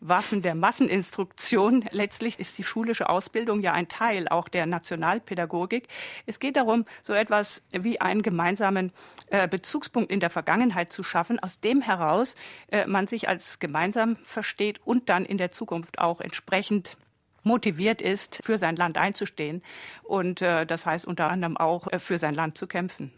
Waffen 0.00 0.42
der 0.42 0.54
Masseninstruktion. 0.54 1.84
Letztlich 1.90 2.38
ist 2.38 2.58
die 2.58 2.64
schulische 2.64 3.08
Ausbildung 3.08 3.60
ja 3.60 3.72
ein 3.72 3.88
Teil 3.88 4.28
auch 4.28 4.48
der 4.48 4.66
Nationalpädagogik. 4.66 5.88
Es 6.26 6.38
geht 6.38 6.56
darum, 6.56 6.84
so 7.02 7.12
etwas 7.12 7.62
wie 7.72 8.00
einen 8.00 8.22
gemeinsamen 8.22 8.92
äh, 9.30 9.48
Bezugspunkt 9.48 10.10
in 10.10 10.20
der 10.20 10.30
Vergangenheit 10.30 10.92
zu 10.92 11.02
schaffen, 11.02 11.38
aus 11.40 11.60
dem 11.60 11.82
heraus 11.82 12.36
äh, 12.70 12.86
man 12.86 13.06
sich 13.06 13.28
als 13.28 13.58
gemeinsam 13.58 14.16
versteht 14.22 14.80
und 14.84 15.08
dann 15.08 15.24
in 15.24 15.38
der 15.38 15.50
Zukunft 15.50 15.98
auch 15.98 16.20
entsprechend 16.20 16.96
motiviert 17.42 18.02
ist, 18.02 18.40
für 18.42 18.58
sein 18.58 18.76
Land 18.76 18.98
einzustehen 18.98 19.62
und 20.02 20.42
äh, 20.42 20.66
das 20.66 20.84
heißt 20.84 21.06
unter 21.06 21.30
anderem 21.30 21.56
auch 21.56 21.86
für 21.98 22.18
sein 22.18 22.34
Land 22.34 22.58
zu 22.58 22.66
kämpfen. 22.66 23.12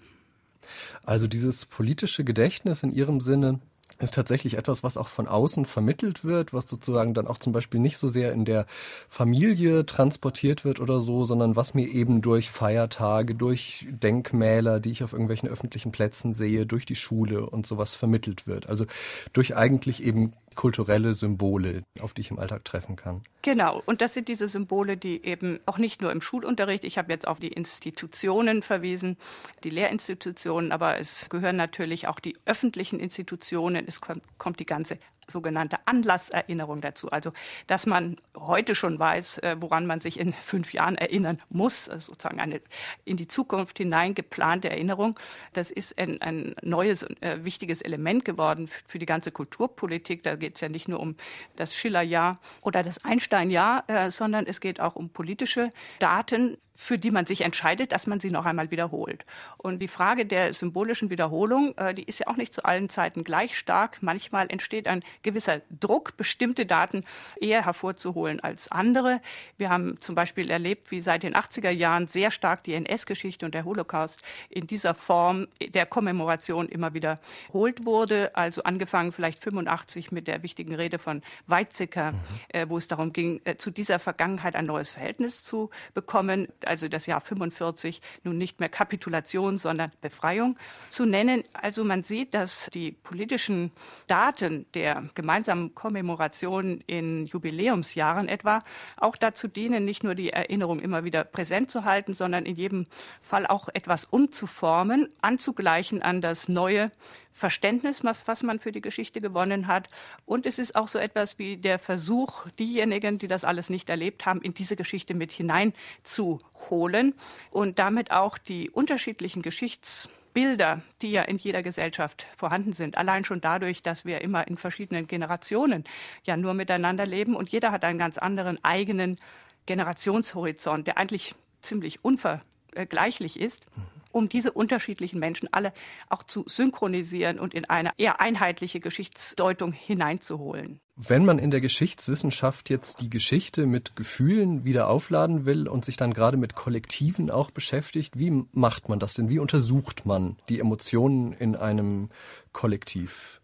Also 1.05 1.27
dieses 1.27 1.65
politische 1.65 2.25
Gedächtnis 2.25 2.83
in 2.83 2.91
Ihrem 2.91 3.21
Sinne 3.21 3.61
ist 4.01 4.15
tatsächlich 4.15 4.57
etwas, 4.57 4.83
was 4.83 4.97
auch 4.97 5.09
von 5.09 5.27
außen 5.27 5.67
vermittelt 5.67 6.25
wird, 6.25 6.53
was 6.53 6.69
sozusagen 6.69 7.15
dann 7.15 7.27
auch 7.27 7.39
zum 7.39 7.53
Beispiel 7.53 7.81
nicht 7.81 7.99
so 7.99 8.07
sehr 8.07 8.33
in 8.33 8.45
der 8.45 8.67
Familie 9.09 9.87
transportiert 9.87 10.65
wird 10.65 10.81
oder 10.81 11.01
so, 11.01 11.25
sondern 11.25 11.57
was 11.57 11.75
mir 11.75 11.89
eben 11.89 12.23
durch 12.23 12.51
Feiertage, 12.51 13.35
durch 13.35 13.87
Denkmäler, 13.91 14.79
die 14.81 14.91
ich 14.91 15.03
auf 15.03 15.13
irgendwelchen 15.13 15.49
öffentlichen 15.49 15.91
Plätzen 15.91 16.35
sehe, 16.35 16.65
durch 16.65 16.87
die 16.87 16.97
Schule 16.97 17.49
und 17.49 17.67
sowas 17.67 17.95
vermittelt 17.95 18.47
wird. 18.47 18.69
Also 18.69 18.87
durch 19.33 19.57
eigentlich 19.57 20.05
eben 20.05 20.33
kulturelle 20.59 21.15
Symbole, 21.15 21.85
auf 22.01 22.15
die 22.15 22.23
ich 22.23 22.33
im 22.33 22.41
Alltag 22.41 22.65
treffen 22.65 22.97
kann. 22.97 23.23
Genau, 23.43 23.81
und 23.87 24.01
das 24.01 24.15
sind 24.15 24.27
diese 24.27 24.49
Symbole, 24.49 24.97
die 24.97 25.25
eben 25.25 25.61
auch 25.67 25.79
nicht 25.79 26.03
nur 26.03 26.11
im 26.11 26.21
Schulunterricht, 26.21 26.83
ich 26.83 26.99
habe 26.99 27.13
jetzt 27.13 27.29
auf 27.29 27.39
die 27.39 27.47
Institutionen 27.53 28.63
verwiesen, 28.63 29.17
die 29.63 29.71
Lehrinstitutionen, 29.71 30.73
aber 30.73 30.99
es 30.99 31.31
gehören 31.31 31.55
natürlich 31.55 32.09
auch 32.09 32.19
die 32.19 32.37
öffentlichen 32.45 32.99
Institutionen, 32.99 33.87
es 33.87 34.01
kommt, 34.01 34.59
die 34.59 34.67
ganze 34.67 34.99
sogenannte 35.31 35.77
Anlasserinnerung 35.85 36.81
dazu. 36.81 37.11
Also, 37.11 37.33
dass 37.69 37.87
man 37.87 38.17
heute 38.37 38.75
schon 38.75 38.99
weiß, 38.99 39.39
äh, 39.39 39.57
woran 39.61 39.87
man 39.87 40.01
sich 40.01 40.19
in 40.19 40.33
fünf 40.33 40.73
Jahren 40.73 40.97
erinnern 40.97 41.39
muss, 41.51 41.89
also 41.89 42.13
sozusagen 42.13 42.41
eine 42.41 42.61
in 43.05 43.17
die 43.17 43.29
Zukunft 43.29 43.79
hinein 43.79 44.15
geplante 44.15 44.71
Erinnerung. 44.71 45.21
Das 45.53 45.71
ist 45.71 45.99
ein, 45.99 46.21
ein 46.23 46.57
neues, 46.63 47.05
äh, 47.21 47.45
wichtiges 47.45 47.83
Element 47.83 48.25
geworden 48.25 48.67
für 48.67 48.99
die 48.99 49.07
ganze 49.07 49.31
Kulturpolitik. 49.31 50.23
Da 50.23 50.35
geht 50.35 50.48
es 50.57 50.61
ja 50.61 50.69
nicht 50.69 50.89
nur 50.89 51.01
um 51.01 51.17
das 51.57 51.75
Schillerjahr 51.75 52.39
oder 52.63 52.83
das 52.83 53.05
Einsteinjahr, 53.05 53.85
äh, 53.89 54.11
sondern 54.11 54.47
es 54.47 54.61
geht 54.61 54.81
auch 54.81 54.97
um 54.97 55.11
politische 55.11 55.73
Daten, 55.99 56.59
für 56.81 56.97
die 56.97 57.11
man 57.11 57.27
sich 57.27 57.41
entscheidet, 57.41 57.91
dass 57.91 58.07
man 58.07 58.21
sie 58.21 58.31
noch 58.31 58.47
einmal 58.47 58.71
wiederholt. 58.71 59.27
Und 59.57 59.81
die 59.81 59.89
Frage 59.89 60.25
der 60.25 60.55
symbolischen 60.55 61.11
Wiederholung, 61.11 61.77
äh, 61.77 61.93
die 61.93 62.05
ist 62.05 62.21
ja 62.21 62.29
auch 62.29 62.37
nicht 62.37 62.55
zu 62.55 62.65
allen 62.65 62.89
Zeiten 62.89 63.25
gleich 63.25 63.59
stark. 63.59 63.99
Manchmal 64.01 64.47
entsteht 64.49 64.87
ein 64.87 65.03
gewisser 65.23 65.61
Druck, 65.81 66.17
bestimmte 66.17 66.67
Daten 66.67 67.05
eher 67.41 67.65
hervorzuholen 67.65 68.39
als 68.39 68.71
andere. 68.71 69.21
Wir 69.57 69.71
haben 69.71 70.01
zum 70.01 70.15
Beispiel 70.15 70.53
erlebt, 70.53 70.93
wie 70.93 71.01
seit 71.01 71.25
den 71.25 71.35
80er 71.35 71.71
Jahren 71.71 72.07
sehr 72.07 72.31
stark 72.31 72.63
die 72.63 72.75
NS-Geschichte 72.75 73.45
und 73.45 73.57
der 73.57 73.65
Holocaust 73.65 74.23
in 74.49 74.69
dieser 74.69 74.95
Form 74.95 75.49
der 75.61 75.85
Kommemoration 75.85 76.69
immer 76.69 76.95
wiederholt 76.95 77.87
wurde. 77.87 78.37
Also 78.37 78.63
angefangen 78.63 79.11
vielleicht 79.11 79.41
85 79.41 80.13
mit 80.13 80.29
der 80.29 80.45
wichtigen 80.45 80.77
Rede 80.77 80.99
von 81.01 81.23
Weizsäcker, 81.49 82.13
mhm. 82.13 82.19
äh, 82.51 82.71
wo 82.71 82.79
es 82.79 82.87
darum 82.87 83.13
ging, 83.13 83.41
äh, 83.45 83.57
zu 83.57 83.73
dieser 83.73 83.99
Vergangenheit 83.99 84.55
ein 84.55 84.67
neues 84.67 84.91
Verhältnis 84.91 85.43
zu 85.43 85.71
bekommen. 85.93 86.47
Also 86.69 86.89
das 86.89 87.07
Jahr 87.07 87.21
45 87.21 88.01
nun 88.23 88.39
nicht 88.39 88.61
mehr 88.61 88.69
Kapitulation, 88.69 89.59
sondern 89.59 89.91
Befreiung 90.01 90.57
zu 90.91 91.07
nennen. 91.07 91.43
Also 91.53 91.85
man 91.85 92.03
sieht, 92.03 92.35
dass 92.35 92.69
die 92.73 92.93
politischen 92.93 93.73
Daten 94.07 94.67
der 94.75 95.05
gemeinsamen 95.15 95.75
Kommemorationen 95.75 96.83
in 96.87 97.27
Jubiläumsjahren 97.27 98.29
etwa 98.29 98.61
auch 98.97 99.17
dazu 99.17 99.49
dienen, 99.49 99.85
nicht 99.85 100.05
nur 100.05 100.15
die 100.15 100.31
Erinnerung 100.31 100.81
immer 100.81 101.05
wieder 101.05 101.25
präsent 101.25 101.71
zu 101.71 101.85
halten, 101.85 102.15
sondern 102.15 102.47
in 102.47 102.57
jedem 102.57 102.87
Fall 103.21 103.47
auch 103.47 103.69
etwas 103.73 104.05
umzuformen, 104.05 105.09
anzugleichen 105.21 106.03
an 106.03 106.21
das 106.21 106.49
neue 106.49 106.91
Verständnis, 107.39 108.05
was, 108.05 108.29
was 108.29 108.43
man 108.43 108.59
für 108.59 108.73
die 108.73 108.81
Geschichte 108.81 109.21
gewonnen 109.21 109.67
hat. 109.67 109.89
Und 110.27 110.45
es 110.45 110.59
ist 110.59 110.77
auch 110.77 110.89
so 110.89 110.99
etwas 110.99 111.39
wie 111.39 111.57
der 111.57 111.79
Versuch, 111.79 112.49
diejenigen, 112.59 113.19
die 113.19 113.29
das 113.29 113.45
alles 113.45 113.71
nicht 113.71 113.89
erlebt 113.89 114.27
haben, 114.27 114.43
in 114.43 114.55
diese 114.55 114.77
Geschichte 114.77 115.15
mit 115.15 115.33
hineinzuholen 115.33 117.15
und 117.51 117.79
damit 117.79 118.11
auch 118.11 118.37
die 118.37 118.71
unterschiedlichen 118.71 119.43
Geschichts 119.43 120.11
Bilder, 120.35 120.83
die 121.03 121.11
ja 121.11 121.23
in 121.23 121.37
jeder 121.37 121.65
Gesellschaft 121.65 122.27
vorhanden 122.37 122.73
sind. 122.73 122.97
Allein 122.97 123.25
schon 123.25 123.41
dadurch, 123.41 123.83
dass 123.83 124.05
wir 124.05 124.21
immer 124.21 124.47
in 124.47 124.57
verschiedenen 124.57 125.09
Generationen 125.09 125.83
ja 126.23 126.37
nur 126.37 126.55
miteinander 126.55 127.07
leben 127.07 127.35
und 127.35 127.49
jeder 127.51 127.73
hat 127.73 127.85
einen 127.85 127.99
ganz 127.99 128.19
anderen 128.19 128.63
eigenen 128.63 129.19
Generationshorizont, 129.67 130.87
der 130.87 130.97
eigentlich 130.97 131.35
ziemlich 131.63 132.05
unvergleichlich 132.05 133.41
ist. 133.41 133.67
Um 134.13 134.29
diese 134.29 134.53
unterschiedlichen 134.53 135.19
Menschen 135.19 135.49
alle 135.53 135.73
auch 136.09 136.23
zu 136.23 136.45
synchronisieren 136.47 137.39
und 137.39 137.55
in 137.55 137.65
eine 137.65 137.93
eher 137.99 138.21
einheitliche 138.21 138.81
Geschichtsdeutung 138.81 139.73
hineinzuholen. 139.73 140.81
Wenn 140.97 141.25
man 141.25 141.39
in 141.39 141.53
der 141.53 141.61
Geschichtswissenschaft 141.61 142.71
jetzt 142.71 143.01
die 143.01 143.11
Geschichte 143.11 143.67
mit 143.67 143.95
Gefühlen 143.95 144.65
wieder 144.65 144.89
aufladen 144.89 145.47
will 145.47 145.69
und 145.69 145.85
sich 145.85 145.97
dann 145.97 146.13
gerade 146.13 146.37
mit 146.37 146.57
Kollektiven 146.57 147.31
auch 147.31 147.53
beschäftigt, 147.53 148.19
wie 148.19 148.45
macht 148.53 148.89
man 148.89 148.99
das 148.99 149.15
denn? 149.15 149.29
Wie 149.29 149.39
untersucht 149.39 150.07
man 150.07 150.37
die 150.49 150.59
Emotionen 150.59 151.33
in 151.33 151.55
einem 151.55 152.11
Kollektiv? 152.53 153.41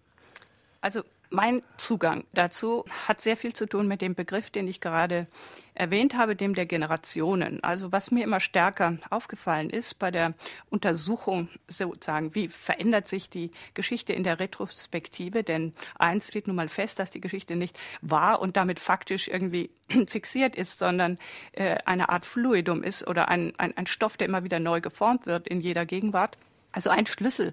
Also 0.80 1.02
mein 1.30 1.62
Zugang 1.76 2.24
dazu 2.32 2.84
hat 3.08 3.20
sehr 3.20 3.36
viel 3.36 3.52
zu 3.52 3.66
tun 3.66 3.88
mit 3.88 4.00
dem 4.00 4.14
Begriff, 4.14 4.50
den 4.50 4.68
ich 4.68 4.80
gerade 4.80 5.26
erwähnt 5.74 6.14
habe, 6.14 6.36
dem 6.36 6.54
der 6.54 6.66
Generationen. 6.66 7.62
Also 7.64 7.90
was 7.90 8.10
mir 8.10 8.22
immer 8.22 8.40
stärker 8.40 8.98
aufgefallen 9.10 9.70
ist 9.70 9.98
bei 9.98 10.10
der 10.10 10.34
Untersuchung 10.70 11.48
sozusagen, 11.66 12.34
wie 12.34 12.48
verändert 12.48 13.08
sich 13.08 13.28
die 13.28 13.50
Geschichte 13.74 14.12
in 14.12 14.22
der 14.22 14.38
Retrospektive? 14.38 15.42
Denn 15.42 15.72
eins 15.98 16.28
steht 16.28 16.46
nun 16.46 16.56
mal 16.56 16.68
fest, 16.68 17.00
dass 17.00 17.10
die 17.10 17.20
Geschichte 17.20 17.56
nicht 17.56 17.76
wahr 18.00 18.40
und 18.40 18.56
damit 18.56 18.78
faktisch 18.78 19.28
irgendwie 19.28 19.70
fixiert 20.06 20.54
ist, 20.54 20.78
sondern 20.78 21.18
äh, 21.52 21.78
eine 21.84 22.08
Art 22.08 22.24
Fluidum 22.24 22.82
ist 22.82 23.06
oder 23.06 23.28
ein, 23.28 23.52
ein, 23.58 23.76
ein 23.76 23.86
Stoff, 23.86 24.16
der 24.16 24.28
immer 24.28 24.44
wieder 24.44 24.60
neu 24.60 24.80
geformt 24.80 25.26
wird 25.26 25.48
in 25.48 25.60
jeder 25.60 25.86
Gegenwart. 25.86 26.38
Also 26.70 26.90
ein 26.90 27.06
Schlüssel 27.06 27.52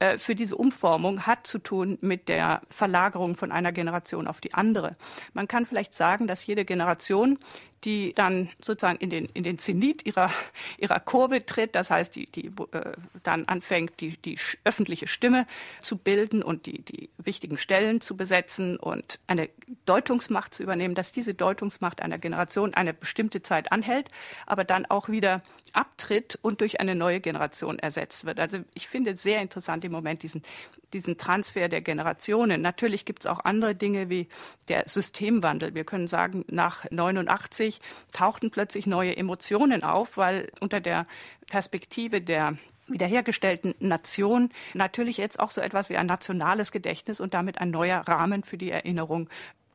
äh, 0.00 0.18
für 0.18 0.34
diese 0.34 0.56
Umformung 0.56 1.26
hat 1.26 1.46
zu 1.46 1.58
tun 1.58 1.98
mit 2.00 2.28
der 2.28 2.62
Verlagerung 2.68 3.36
von 3.36 3.50
einer 3.50 3.72
Generation 3.72 4.26
auf 4.26 4.40
die 4.40 4.54
andere. 4.54 4.96
Man 5.32 5.48
kann 5.48 5.66
vielleicht 5.66 5.92
sagen, 5.92 6.26
dass 6.26 6.46
jede 6.46 6.64
Generation 6.64 7.38
die 7.84 8.12
dann 8.14 8.48
sozusagen 8.60 8.98
in 8.98 9.10
den, 9.10 9.26
in 9.26 9.44
den 9.44 9.58
Zenit 9.58 10.04
ihrer, 10.06 10.30
ihrer 10.78 11.00
Kurve 11.00 11.46
tritt, 11.46 11.74
das 11.74 11.90
heißt, 11.90 12.14
die, 12.16 12.26
die 12.26 12.46
äh, 12.46 12.92
dann 13.22 13.44
anfängt, 13.46 14.00
die, 14.00 14.16
die 14.16 14.38
öffentliche 14.64 15.06
Stimme 15.06 15.46
zu 15.80 15.96
bilden 15.96 16.42
und 16.42 16.66
die, 16.66 16.82
die 16.82 17.10
wichtigen 17.18 17.58
Stellen 17.58 18.00
zu 18.00 18.16
besetzen 18.16 18.76
und 18.76 19.20
eine 19.26 19.48
Deutungsmacht 19.86 20.54
zu 20.54 20.62
übernehmen, 20.62 20.94
dass 20.94 21.12
diese 21.12 21.34
Deutungsmacht 21.34 22.02
einer 22.02 22.18
Generation 22.18 22.74
eine 22.74 22.94
bestimmte 22.94 23.42
Zeit 23.42 23.70
anhält, 23.72 24.08
aber 24.46 24.64
dann 24.64 24.86
auch 24.86 25.08
wieder 25.08 25.42
abtritt 25.72 26.38
und 26.42 26.60
durch 26.60 26.80
eine 26.80 26.94
neue 26.94 27.20
Generation 27.20 27.78
ersetzt 27.78 28.24
wird. 28.24 28.40
Also 28.40 28.58
ich 28.74 28.88
finde 28.88 29.16
sehr 29.16 29.40
interessant 29.40 29.84
im 29.84 29.92
Moment 29.92 30.22
diesen, 30.22 30.42
diesen 30.92 31.18
Transfer 31.18 31.68
der 31.68 31.80
Generationen. 31.80 32.62
Natürlich 32.62 33.04
gibt 33.04 33.24
es 33.24 33.26
auch 33.26 33.44
andere 33.44 33.74
Dinge 33.74 34.08
wie 34.08 34.28
der 34.68 34.84
Systemwandel. 34.86 35.74
Wir 35.74 35.84
können 35.84 36.08
sagen, 36.08 36.44
nach 36.48 36.90
89 36.90 37.80
tauchten 38.12 38.50
plötzlich 38.50 38.86
neue 38.86 39.16
Emotionen 39.16 39.82
auf, 39.82 40.16
weil 40.16 40.50
unter 40.60 40.80
der 40.80 41.06
Perspektive 41.46 42.20
der 42.20 42.56
wiederhergestellten 42.88 43.74
Nation 43.80 44.50
natürlich 44.74 45.18
jetzt 45.18 45.38
auch 45.38 45.50
so 45.50 45.60
etwas 45.60 45.90
wie 45.90 45.96
ein 45.96 46.06
nationales 46.06 46.72
Gedächtnis 46.72 47.20
und 47.20 47.34
damit 47.34 47.58
ein 47.58 47.70
neuer 47.70 48.00
Rahmen 48.00 48.44
für 48.44 48.56
die 48.56 48.70
Erinnerung 48.70 49.28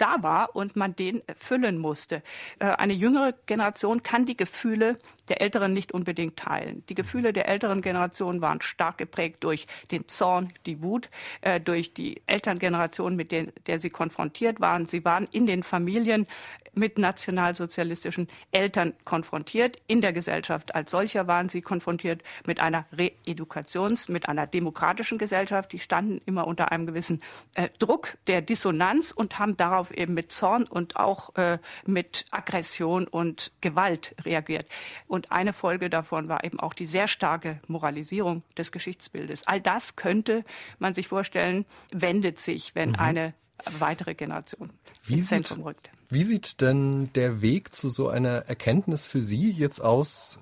da 0.03 0.22
war 0.22 0.53
und 0.53 0.75
man 0.75 0.98
den 0.98 1.22
füllen 1.33 1.77
musste. 1.77 2.24
Äh, 2.60 2.65
eine 2.65 2.91
jüngere 2.91 3.33
Generation 3.45 4.03
kann 4.03 4.25
die 4.25 4.36
Gefühle 4.36 4.98
der 5.29 5.39
Älteren 5.39 5.72
nicht 5.72 5.93
unbedingt 5.93 6.36
teilen. 6.36 6.83
Die 6.89 6.95
Gefühle 6.95 7.31
der 7.31 7.48
älteren 7.48 7.81
Generation 7.81 8.41
waren 8.41 8.60
stark 8.60 8.98
geprägt 8.98 9.45
durch 9.45 9.65
den 9.91 10.10
Zorn, 10.10 10.51
die 10.65 10.83
Wut, 10.83 11.10
äh, 11.39 11.62
durch 11.62 11.93
die 11.93 12.22
Elterngeneration, 12.27 13.15
mit 13.15 13.31
der, 13.31 13.45
der 13.65 13.79
sie 13.79 13.89
konfrontiert 13.89 14.60
waren. 14.60 14.88
Sie 14.88 15.05
waren 15.05 15.25
in 15.31 15.48
den 15.48 15.63
Familien 15.63 16.27
mit 16.75 16.98
nationalsozialistischen 16.98 18.27
Eltern 18.51 18.93
konfrontiert. 19.05 19.77
In 19.88 20.01
der 20.01 20.13
Gesellschaft 20.13 20.75
als 20.75 20.91
solcher 20.91 21.27
waren 21.27 21.50
sie 21.50 21.62
konfrontiert 21.62 22.24
mit 22.45 22.60
einer 22.60 22.86
Reedukations-, 22.95 24.12
mit 24.12 24.27
einer 24.27 24.48
demokratischen 24.48 25.17
Gesellschaft. 25.17 25.72
Die 25.72 25.79
standen 25.79 26.22
immer 26.25 26.48
unter 26.48 26.72
einem 26.72 26.88
gewissen 26.88 27.22
äh, 27.55 27.69
Druck 27.79 28.17
der 28.27 28.41
Dissonanz 28.41 29.12
und 29.12 29.39
haben 29.39 29.57
darauf 29.57 29.92
eben 29.93 30.13
mit 30.13 30.31
Zorn 30.31 30.63
und 30.63 30.95
auch 30.95 31.35
äh, 31.35 31.59
mit 31.85 32.25
Aggression 32.31 33.07
und 33.07 33.51
Gewalt 33.62 34.15
reagiert. 34.25 34.67
Und 35.07 35.31
eine 35.31 35.53
Folge 35.53 35.89
davon 35.89 36.27
war 36.27 36.43
eben 36.43 36.59
auch 36.59 36.73
die 36.73 36.85
sehr 36.85 37.07
starke 37.07 37.59
Moralisierung 37.67 38.43
des 38.57 38.71
Geschichtsbildes. 38.71 39.47
All 39.47 39.62
das 39.62 39.95
könnte 39.95 40.43
man 40.79 40.93
sich 40.93 41.07
vorstellen, 41.07 41.65
wendet 41.91 42.39
sich, 42.39 42.75
wenn 42.75 42.89
mhm. 42.89 42.95
eine 43.00 43.33
weitere 43.79 44.15
Generation 44.15 44.71
Wie 45.03 45.15
ins 45.15 45.27
Zentrum 45.27 45.62
rückt. 45.62 45.89
Wie 46.09 46.23
sieht 46.23 46.62
denn 46.62 47.12
der 47.13 47.41
Weg 47.41 47.73
zu 47.73 47.89
so 47.89 48.09
einer 48.09 48.47
Erkenntnis 48.47 49.05
für 49.05 49.21
Sie 49.21 49.51
jetzt 49.51 49.79
aus? 49.79 50.39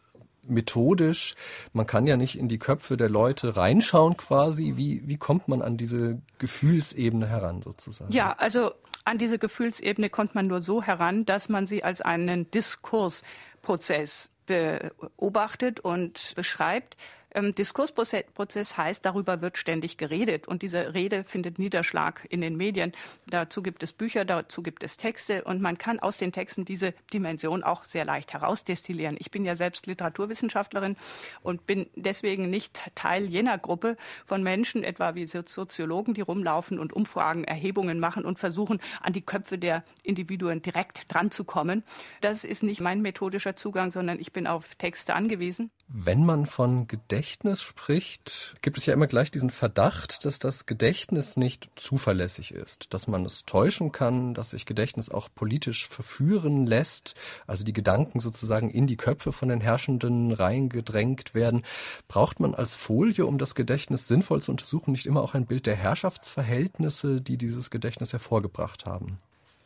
Methodisch, 0.47 1.35
man 1.71 1.85
kann 1.85 2.07
ja 2.07 2.17
nicht 2.17 2.37
in 2.37 2.47
die 2.49 2.57
Köpfe 2.57 2.97
der 2.97 3.09
Leute 3.09 3.57
reinschauen 3.57 4.17
quasi. 4.17 4.73
Wie, 4.75 5.07
wie 5.07 5.17
kommt 5.17 5.47
man 5.47 5.61
an 5.61 5.77
diese 5.77 6.19
Gefühlsebene 6.39 7.27
heran 7.27 7.61
sozusagen? 7.61 8.11
Ja, 8.11 8.33
also 8.33 8.71
an 9.03 9.17
diese 9.17 9.39
Gefühlsebene 9.39 10.09
kommt 10.09 10.35
man 10.35 10.47
nur 10.47 10.61
so 10.61 10.83
heran, 10.83 11.25
dass 11.25 11.49
man 11.49 11.65
sie 11.65 11.83
als 11.83 12.01
einen 12.01 12.49
Diskursprozess 12.51 14.31
beobachtet 14.45 15.79
und 15.79 16.33
beschreibt. 16.35 16.97
Ähm, 17.33 17.55
Diskursprozess 17.55 18.77
heißt, 18.77 19.05
darüber 19.05 19.41
wird 19.41 19.57
ständig 19.57 19.97
geredet 19.97 20.47
und 20.47 20.61
diese 20.61 20.93
Rede 20.93 21.23
findet 21.23 21.59
Niederschlag 21.59 22.25
in 22.29 22.41
den 22.41 22.57
Medien. 22.57 22.91
Dazu 23.27 23.61
gibt 23.61 23.83
es 23.83 23.93
Bücher, 23.93 24.25
dazu 24.25 24.61
gibt 24.61 24.83
es 24.83 24.97
Texte 24.97 25.43
und 25.43 25.61
man 25.61 25.77
kann 25.77 25.99
aus 25.99 26.17
den 26.17 26.31
Texten 26.31 26.65
diese 26.65 26.93
Dimension 27.13 27.63
auch 27.63 27.83
sehr 27.83 28.05
leicht 28.05 28.33
herausdestillieren. 28.33 29.15
Ich 29.19 29.31
bin 29.31 29.45
ja 29.45 29.55
selbst 29.55 29.87
Literaturwissenschaftlerin 29.87 30.97
und 31.41 31.65
bin 31.65 31.89
deswegen 31.95 32.49
nicht 32.49 32.81
Teil 32.95 33.25
jener 33.25 33.57
Gruppe 33.57 33.97
von 34.25 34.43
Menschen, 34.43 34.83
etwa 34.83 35.15
wie 35.15 35.27
Soziologen, 35.27 36.13
die 36.13 36.21
rumlaufen 36.21 36.79
und 36.79 36.93
Umfragen, 36.93 37.43
Erhebungen 37.43 37.99
machen 37.99 38.25
und 38.25 38.39
versuchen, 38.39 38.81
an 39.01 39.13
die 39.13 39.21
Köpfe 39.21 39.57
der 39.57 39.83
Individuen 40.03 40.61
direkt 40.61 41.13
dran 41.13 41.31
zu 41.31 41.43
kommen. 41.43 41.83
Das 42.19 42.43
ist 42.43 42.63
nicht 42.63 42.81
mein 42.81 43.01
methodischer 43.01 43.55
Zugang, 43.55 43.91
sondern 43.91 44.19
ich 44.19 44.33
bin 44.33 44.47
auf 44.47 44.75
Texte 44.75 45.13
angewiesen. 45.13 45.71
Wenn 45.93 46.23
man 46.25 46.45
von 46.45 46.87
Gedächtnis 46.87 47.61
spricht, 47.61 48.55
gibt 48.61 48.77
es 48.77 48.85
ja 48.85 48.93
immer 48.93 49.07
gleich 49.07 49.29
diesen 49.29 49.49
Verdacht, 49.49 50.23
dass 50.23 50.39
das 50.39 50.65
Gedächtnis 50.65 51.35
nicht 51.35 51.69
zuverlässig 51.75 52.53
ist, 52.53 52.93
dass 52.93 53.09
man 53.09 53.25
es 53.25 53.43
täuschen 53.43 53.91
kann, 53.91 54.33
dass 54.33 54.51
sich 54.51 54.65
Gedächtnis 54.65 55.09
auch 55.09 55.27
politisch 55.35 55.85
verführen 55.85 56.65
lässt, 56.65 57.15
also 57.45 57.65
die 57.65 57.73
Gedanken 57.73 58.21
sozusagen 58.21 58.69
in 58.69 58.87
die 58.87 58.95
Köpfe 58.95 59.33
von 59.33 59.49
den 59.49 59.59
Herrschenden 59.59 60.31
reingedrängt 60.31 61.33
werden. 61.35 61.63
Braucht 62.07 62.39
man 62.39 62.55
als 62.55 62.75
Folie, 62.75 63.25
um 63.25 63.37
das 63.37 63.53
Gedächtnis 63.53 64.07
sinnvoll 64.07 64.41
zu 64.41 64.51
untersuchen, 64.51 64.93
nicht 64.93 65.07
immer 65.07 65.21
auch 65.21 65.33
ein 65.33 65.45
Bild 65.45 65.65
der 65.65 65.75
Herrschaftsverhältnisse, 65.75 67.19
die 67.19 67.37
dieses 67.37 67.69
Gedächtnis 67.69 68.13
hervorgebracht 68.13 68.85
haben? 68.85 69.19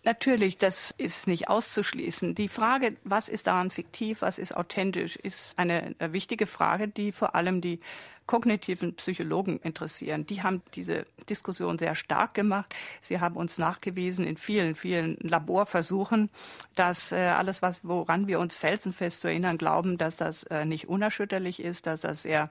Natürlich, 0.05 0.59
das 0.59 0.93
ist 0.99 1.25
nicht 1.25 1.49
auszuschließen. 1.49 2.35
Die 2.35 2.47
Frage, 2.47 2.95
was 3.03 3.27
ist 3.27 3.47
daran 3.47 3.71
fiktiv, 3.71 4.21
was 4.21 4.37
ist 4.37 4.55
authentisch, 4.55 5.15
ist 5.15 5.57
eine 5.57 5.95
wichtige 5.99 6.45
Frage, 6.45 6.87
die 6.87 7.11
vor 7.11 7.33
allem 7.33 7.59
die 7.59 7.79
kognitiven 8.25 8.95
Psychologen 8.95 9.59
interessieren. 9.59 10.25
Die 10.25 10.41
haben 10.41 10.61
diese 10.73 11.05
Diskussion 11.29 11.77
sehr 11.77 11.95
stark 11.95 12.33
gemacht. 12.33 12.73
Sie 13.01 13.19
haben 13.19 13.35
uns 13.35 13.57
nachgewiesen 13.57 14.25
in 14.25 14.37
vielen, 14.37 14.75
vielen 14.75 15.17
Laborversuchen, 15.21 16.29
dass 16.75 17.11
äh, 17.11 17.17
alles, 17.17 17.61
was, 17.61 17.79
woran 17.83 18.27
wir 18.27 18.39
uns 18.39 18.55
felsenfest 18.55 19.21
zu 19.21 19.27
erinnern 19.27 19.57
glauben, 19.57 19.97
dass 19.97 20.15
das 20.15 20.43
äh, 20.43 20.65
nicht 20.65 20.87
unerschütterlich 20.87 21.59
ist, 21.59 21.87
dass 21.87 22.01
das 22.01 22.25
eher 22.25 22.49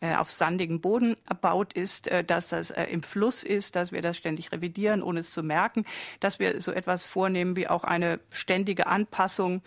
äh, 0.00 0.14
auf 0.14 0.30
sandigem 0.30 0.80
Boden 0.80 1.16
erbaut 1.28 1.72
ist, 1.72 2.10
dass 2.26 2.48
das 2.48 2.70
im 2.70 3.02
Fluss 3.02 3.44
ist, 3.44 3.76
dass 3.76 3.92
wir 3.92 4.02
das 4.02 4.16
ständig 4.16 4.52
revidieren, 4.52 5.02
ohne 5.02 5.20
es 5.20 5.30
zu 5.30 5.42
merken, 5.42 5.84
dass 6.20 6.38
wir 6.38 6.60
so 6.60 6.72
etwas 6.72 7.06
vornehmen 7.06 7.56
wie 7.56 7.68
auch 7.68 7.84
eine 7.84 8.20
ständige 8.30 8.86
Anpassung 8.86 9.62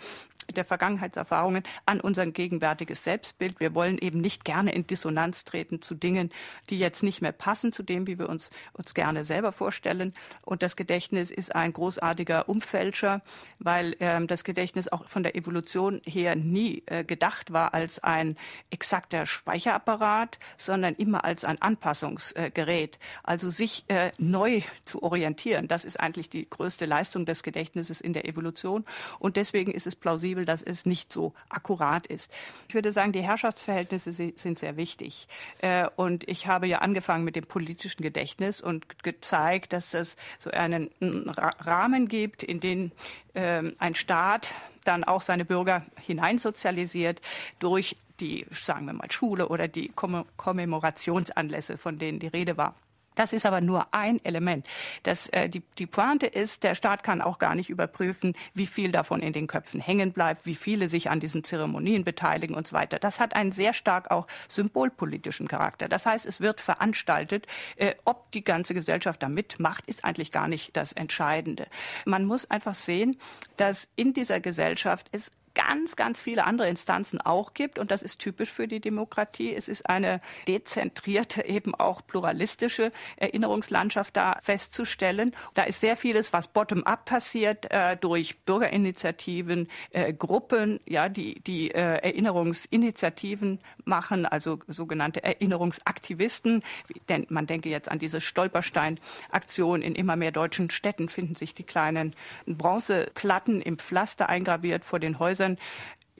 der 0.53 0.65
Vergangenheitserfahrungen 0.65 1.63
an 1.85 1.99
unser 2.01 2.25
gegenwärtiges 2.25 3.03
Selbstbild. 3.03 3.59
Wir 3.59 3.75
wollen 3.75 3.97
eben 3.97 4.21
nicht 4.21 4.45
gerne 4.45 4.73
in 4.73 4.87
Dissonanz 4.87 5.43
treten 5.43 5.81
zu 5.81 5.95
Dingen, 5.95 6.31
die 6.69 6.79
jetzt 6.79 7.03
nicht 7.03 7.21
mehr 7.21 7.31
passen 7.31 7.71
zu 7.71 7.83
dem, 7.83 8.07
wie 8.07 8.19
wir 8.19 8.29
uns, 8.29 8.51
uns 8.73 8.93
gerne 8.93 9.23
selber 9.23 9.51
vorstellen. 9.51 10.13
Und 10.43 10.61
das 10.61 10.75
Gedächtnis 10.75 11.31
ist 11.31 11.55
ein 11.55 11.73
großartiger 11.73 12.47
Umfälscher, 12.49 13.21
weil 13.59 13.95
ähm, 13.99 14.27
das 14.27 14.43
Gedächtnis 14.43 14.87
auch 14.87 15.07
von 15.07 15.23
der 15.23 15.35
Evolution 15.35 16.01
her 16.05 16.35
nie 16.35 16.83
äh, 16.85 17.03
gedacht 17.03 17.53
war 17.53 17.73
als 17.73 18.03
ein 18.03 18.37
exakter 18.69 19.25
Speicherapparat, 19.25 20.39
sondern 20.57 20.95
immer 20.95 21.23
als 21.23 21.43
ein 21.43 21.61
Anpassungsgerät. 21.61 22.99
Also 23.23 23.49
sich 23.49 23.85
äh, 23.87 24.11
neu 24.17 24.61
zu 24.83 25.03
orientieren, 25.03 25.67
das 25.67 25.85
ist 25.85 25.99
eigentlich 25.99 26.29
die 26.29 26.49
größte 26.49 26.85
Leistung 26.85 27.25
des 27.25 27.43
Gedächtnisses 27.43 28.01
in 28.01 28.13
der 28.13 28.27
Evolution. 28.27 28.85
Und 29.19 29.37
deswegen 29.37 29.71
ist 29.71 29.87
es 29.87 29.95
plausibel, 29.95 30.34
plausibel, 30.35 30.45
dass 30.45 30.61
es 30.61 30.85
nicht 30.85 31.11
so 31.11 31.33
akkurat 31.49 32.05
ist. 32.07 32.31
Ich 32.67 32.75
würde 32.75 32.91
sagen, 32.91 33.11
die 33.11 33.21
Herrschaftsverhältnisse 33.21 34.13
sind 34.13 34.59
sehr 34.59 34.77
wichtig. 34.77 35.27
Äh, 35.59 35.87
und 35.95 36.27
ich 36.27 36.47
habe 36.47 36.67
ja 36.67 36.79
angefangen 36.79 37.23
mit 37.23 37.35
dem 37.35 37.45
politischen 37.45 38.03
Gedächtnis 38.03 38.61
und 38.61 39.03
gezeigt, 39.03 39.73
dass 39.73 39.93
es 39.93 40.17
so 40.39 40.51
einen 40.51 40.89
Rahmen 40.99 42.07
gibt, 42.07 42.43
in 42.43 42.59
den 42.59 42.91
ähm, 43.33 43.75
ein 43.79 43.95
Staat 43.95 44.53
dann 44.83 45.03
auch 45.03 45.21
seine 45.21 45.45
Bürger 45.45 45.83
hineinsozialisiert 45.99 47.21
durch 47.59 47.95
die, 48.19 48.45
sagen 48.51 48.85
wir 48.85 48.93
mal, 48.93 49.11
Schule 49.11 49.47
oder 49.49 49.67
die 49.67 49.91
Kommemorationsanlässe, 50.37 51.77
von 51.77 51.97
denen 51.97 52.19
die 52.19 52.27
Rede 52.27 52.55
war. 52.55 52.75
Das 53.15 53.33
ist 53.33 53.45
aber 53.45 53.61
nur 53.61 53.93
ein 53.93 54.23
Element. 54.23 54.67
Das, 55.03 55.27
äh, 55.29 55.49
die, 55.49 55.61
die 55.77 55.87
Pointe 55.87 56.27
ist, 56.27 56.63
der 56.63 56.75
Staat 56.75 57.03
kann 57.03 57.21
auch 57.21 57.39
gar 57.39 57.55
nicht 57.55 57.69
überprüfen, 57.69 58.33
wie 58.53 58.67
viel 58.67 58.91
davon 58.91 59.21
in 59.21 59.33
den 59.33 59.47
Köpfen 59.47 59.79
hängen 59.79 60.13
bleibt, 60.13 60.45
wie 60.45 60.55
viele 60.55 60.87
sich 60.87 61.09
an 61.09 61.19
diesen 61.19 61.43
Zeremonien 61.43 62.03
beteiligen 62.03 62.55
und 62.55 62.67
so 62.67 62.75
weiter. 62.75 62.99
Das 62.99 63.19
hat 63.19 63.35
einen 63.35 63.51
sehr 63.51 63.73
stark 63.73 64.11
auch 64.11 64.27
symbolpolitischen 64.47 65.47
Charakter. 65.47 65.87
Das 65.87 66.05
heißt, 66.05 66.25
es 66.25 66.41
wird 66.41 66.61
veranstaltet. 66.61 67.47
Äh, 67.77 67.95
ob 68.05 68.31
die 68.31 68.43
ganze 68.43 68.73
Gesellschaft 68.73 69.23
da 69.23 69.29
mitmacht, 69.29 69.85
ist 69.87 70.03
eigentlich 70.03 70.31
gar 70.31 70.47
nicht 70.47 70.75
das 70.75 70.91
Entscheidende. 70.91 71.67
Man 72.05 72.25
muss 72.25 72.49
einfach 72.51 72.75
sehen, 72.75 73.17
dass 73.57 73.89
in 73.95 74.13
dieser 74.13 74.39
Gesellschaft 74.39 75.07
es 75.11 75.31
ganz, 75.55 75.95
ganz 75.95 76.19
viele 76.19 76.43
andere 76.43 76.69
Instanzen 76.69 77.19
auch 77.19 77.53
gibt. 77.53 77.79
Und 77.79 77.89
das 77.89 78.03
ist 78.03 78.19
typisch 78.19 78.51
für 78.51 78.67
die 78.67 78.79
Demokratie. 78.79 79.55
Es 79.55 79.67
ist 79.67 79.89
eine 79.89 80.21
dezentrierte, 80.47 81.45
eben 81.45 81.73
auch 81.73 82.01
pluralistische 82.05 82.91
Erinnerungslandschaft 83.17 84.15
da 84.15 84.37
festzustellen. 84.43 85.35
Da 85.55 85.63
ist 85.63 85.79
sehr 85.79 85.95
vieles, 85.95 86.33
was 86.33 86.47
bottom-up 86.47 87.05
passiert, 87.05 87.71
äh, 87.71 87.97
durch 87.97 88.37
Bürgerinitiativen, 88.39 89.69
äh, 89.91 90.13
Gruppen, 90.13 90.79
ja, 90.85 91.09
die, 91.09 91.39
die 91.39 91.71
äh, 91.71 91.99
Erinnerungsinitiativen 92.03 93.59
machen, 93.85 94.25
also 94.25 94.59
sogenannte 94.67 95.23
Erinnerungsaktivisten. 95.23 96.63
Denn 97.09 97.25
man 97.29 97.47
denke 97.47 97.69
jetzt 97.69 97.89
an 97.89 97.99
diese 97.99 98.21
Stolperstein-Aktion. 98.21 99.81
In 99.81 99.95
immer 99.95 100.15
mehr 100.15 100.31
deutschen 100.31 100.69
Städten 100.69 101.07
finden 101.07 101.35
sich 101.35 101.55
die 101.55 101.63
kleinen 101.63 102.13
Bronzeplatten 102.45 103.61
im 103.61 103.77
Pflaster 103.77 104.27
eingraviert 104.27 104.83
vor 104.83 104.99
den 104.99 105.17
Häusern 105.19 105.44
and 105.45 105.57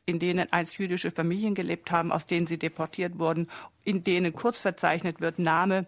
in 0.06 0.20
denen 0.20 0.52
einst 0.52 0.78
jüdische 0.78 1.12
Familien 1.12 1.56
gelebt 1.56 1.92
haben, 1.92 2.12
aus 2.12 2.26
denen 2.26 2.48
sie 2.48 2.58
deportiert 2.58 3.18
wurden 3.18 3.48
in 3.86 4.04
denen 4.04 4.34
kurz 4.34 4.60
verzeichnet 4.60 5.22
wird 5.22 5.40
Name 5.40 5.86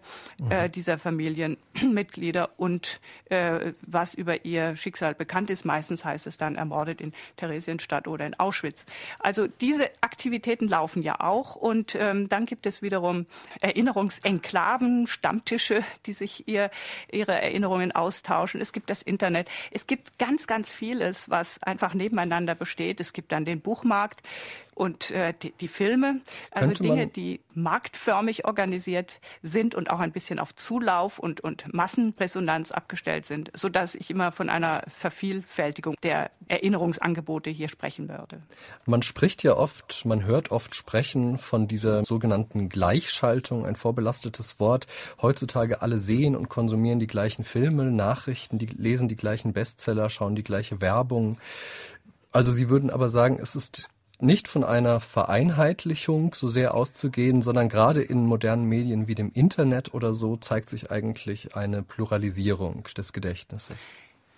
äh, 0.48 0.68
mhm. 0.68 0.72
dieser 0.72 0.98
Familienmitglieder 0.98 2.50
und 2.56 3.00
äh, 3.28 3.72
was 3.82 4.14
über 4.14 4.44
ihr 4.44 4.76
Schicksal 4.76 5.14
bekannt 5.14 5.50
ist. 5.50 5.64
Meistens 5.64 6.04
heißt 6.04 6.26
es 6.26 6.36
dann 6.36 6.54
ermordet 6.54 7.02
in 7.02 7.12
Theresienstadt 7.36 8.06
oder 8.06 8.24
in 8.24 8.38
Auschwitz. 8.38 8.86
Also 9.18 9.48
diese 9.48 9.90
Aktivitäten 10.00 10.68
laufen 10.68 11.02
ja 11.02 11.20
auch 11.20 11.56
und 11.56 11.96
ähm, 11.98 12.28
dann 12.28 12.46
gibt 12.46 12.66
es 12.66 12.80
wiederum 12.80 13.26
Erinnerungsenklaven, 13.60 15.06
Stammtische, 15.08 15.82
die 16.06 16.12
sich 16.12 16.46
ihr, 16.46 16.70
ihre 17.10 17.32
Erinnerungen 17.32 17.92
austauschen. 17.92 18.60
Es 18.60 18.72
gibt 18.72 18.90
das 18.90 19.02
Internet. 19.02 19.48
Es 19.72 19.86
gibt 19.86 20.18
ganz, 20.18 20.46
ganz 20.46 20.70
vieles, 20.70 21.28
was 21.28 21.60
einfach 21.64 21.94
nebeneinander 21.94 22.54
besteht. 22.54 23.00
Es 23.00 23.12
gibt 23.12 23.32
dann 23.32 23.44
den 23.44 23.60
Buchmarkt 23.60 24.07
und 24.78 25.10
äh, 25.10 25.34
die, 25.42 25.50
die 25.50 25.66
Filme, 25.66 26.20
also 26.52 26.72
Dinge, 26.72 27.08
die 27.08 27.40
marktförmig 27.52 28.44
organisiert 28.44 29.20
sind 29.42 29.74
und 29.74 29.90
auch 29.90 29.98
ein 29.98 30.12
bisschen 30.12 30.38
auf 30.38 30.54
Zulauf 30.54 31.18
und, 31.18 31.40
und 31.40 31.74
Massenresonanz 31.74 32.70
abgestellt 32.70 33.26
sind, 33.26 33.50
so 33.54 33.68
dass 33.68 33.96
ich 33.96 34.08
immer 34.08 34.30
von 34.30 34.48
einer 34.48 34.84
Vervielfältigung 34.86 35.96
der 36.04 36.30
Erinnerungsangebote 36.46 37.50
hier 37.50 37.68
sprechen 37.68 38.08
würde. 38.08 38.40
Man 38.86 39.02
spricht 39.02 39.42
ja 39.42 39.56
oft, 39.56 40.04
man 40.04 40.24
hört 40.24 40.52
oft 40.52 40.76
sprechen 40.76 41.38
von 41.38 41.66
dieser 41.66 42.04
sogenannten 42.04 42.68
Gleichschaltung, 42.68 43.66
ein 43.66 43.74
vorbelastetes 43.74 44.60
Wort. 44.60 44.86
Heutzutage 45.20 45.82
alle 45.82 45.98
sehen 45.98 46.36
und 46.36 46.48
konsumieren 46.48 47.00
die 47.00 47.08
gleichen 47.08 47.42
Filme, 47.42 47.90
Nachrichten, 47.90 48.58
die 48.58 48.66
lesen 48.66 49.08
die 49.08 49.16
gleichen 49.16 49.52
Bestseller, 49.52 50.08
schauen 50.08 50.36
die 50.36 50.44
gleiche 50.44 50.80
Werbung. 50.80 51.38
Also 52.30 52.52
Sie 52.52 52.68
würden 52.68 52.90
aber 52.90 53.08
sagen, 53.08 53.40
es 53.42 53.56
ist 53.56 53.88
nicht 54.20 54.48
von 54.48 54.64
einer 54.64 55.00
Vereinheitlichung 55.00 56.34
so 56.34 56.48
sehr 56.48 56.74
auszugehen, 56.74 57.42
sondern 57.42 57.68
gerade 57.68 58.02
in 58.02 58.26
modernen 58.26 58.64
Medien 58.64 59.06
wie 59.06 59.14
dem 59.14 59.30
Internet 59.32 59.94
oder 59.94 60.14
so 60.14 60.36
zeigt 60.36 60.70
sich 60.70 60.90
eigentlich 60.90 61.54
eine 61.54 61.82
Pluralisierung 61.82 62.84
des 62.96 63.12
Gedächtnisses. 63.12 63.86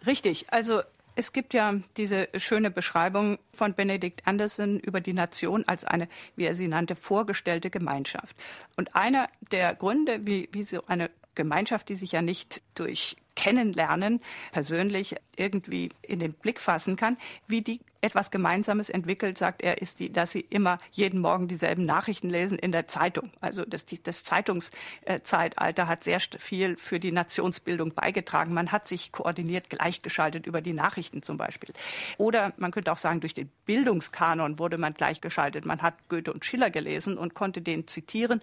Richtig. 0.07 0.53
Also 0.53 0.83
es 1.17 1.33
gibt 1.33 1.55
ja 1.55 1.75
diese 1.97 2.29
schöne 2.37 2.71
Beschreibung 2.71 3.39
von 3.53 3.75
Benedict 3.75 4.27
Anderson 4.27 4.79
über 4.79 5.01
die 5.01 5.13
Nation 5.13 5.65
als 5.67 5.85
eine, 5.85 6.09
wie 6.37 6.45
er 6.45 6.55
sie 6.55 6.69
nannte, 6.69 6.95
vorgestellte 6.95 7.71
Gemeinschaft. 7.71 8.37
Und 8.77 8.95
einer 8.95 9.29
der 9.51 9.75
Gründe, 9.75 10.27
wie, 10.27 10.49
wie 10.53 10.63
so 10.63 10.83
eine 10.87 11.11
Gemeinschaft, 11.35 11.89
die 11.89 11.95
sich 11.95 12.13
ja 12.13 12.23
nicht 12.23 12.63
durch 12.75 13.17
Kennenlernen 13.35 14.21
persönlich 14.53 15.17
irgendwie 15.41 15.89
in 16.03 16.21
den 16.21 16.35
Blick 16.35 16.61
fassen 16.61 16.97
kann, 16.97 17.17
wie 17.47 17.63
die 17.63 17.81
etwas 18.01 18.31
Gemeinsames 18.31 18.89
entwickelt, 18.89 19.37
sagt 19.39 19.63
er, 19.63 19.83
ist 19.83 20.01
die, 20.01 20.13
dass 20.13 20.33
sie 20.33 20.41
immer 20.41 20.79
jeden 20.91 21.21
Morgen 21.21 21.49
dieselben 21.49 21.85
Nachrichten 21.85 22.31
lesen 22.31 22.59
in 22.59 22.73
der 22.73 22.89
Zeitung. 22.89 23.31
Also 23.41 23.65
das, 23.65 23.85
das 24.03 24.25
Zeitungszeitalter 24.25 25.87
hat 25.87 26.05
sehr 26.05 26.21
viel 26.21 26.77
für 26.77 26.99
die 26.99 27.13
Nationsbildung 27.13 27.95
beigetragen. 27.95 28.55
Man 28.55 28.73
hat 28.73 28.89
sich 28.89 29.13
koordiniert 29.13 29.69
gleichgeschaltet 29.71 30.47
über 30.47 30.61
die 30.61 30.73
Nachrichten 30.73 31.23
zum 31.23 31.37
Beispiel. 31.37 31.75
Oder 32.17 32.53
man 32.57 32.71
könnte 32.71 32.93
auch 32.93 32.99
sagen, 32.99 33.21
durch 33.21 33.35
den 33.35 33.51
Bildungskanon 33.67 34.59
wurde 34.59 34.79
man 34.79 34.95
gleichgeschaltet. 34.95 35.67
Man 35.67 35.83
hat 35.83 35.95
Goethe 36.09 36.33
und 36.33 36.45
Schiller 36.45 36.71
gelesen 36.71 37.19
und 37.19 37.35
konnte 37.35 37.61
den 37.61 37.87
zitieren, 37.87 38.41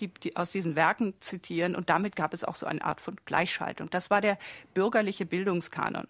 die, 0.00 0.08
die 0.08 0.36
aus 0.36 0.50
diesen 0.50 0.74
Werken 0.74 1.14
zitieren. 1.20 1.76
Und 1.76 1.90
damit 1.90 2.16
gab 2.16 2.34
es 2.34 2.42
auch 2.42 2.56
so 2.56 2.66
eine 2.66 2.84
Art 2.84 3.00
von 3.00 3.16
Gleichschaltung. 3.24 3.88
Das 3.90 4.10
war 4.10 4.20
der 4.20 4.38
bürgerliche 4.74 5.26
Bildungskanon. 5.26 6.08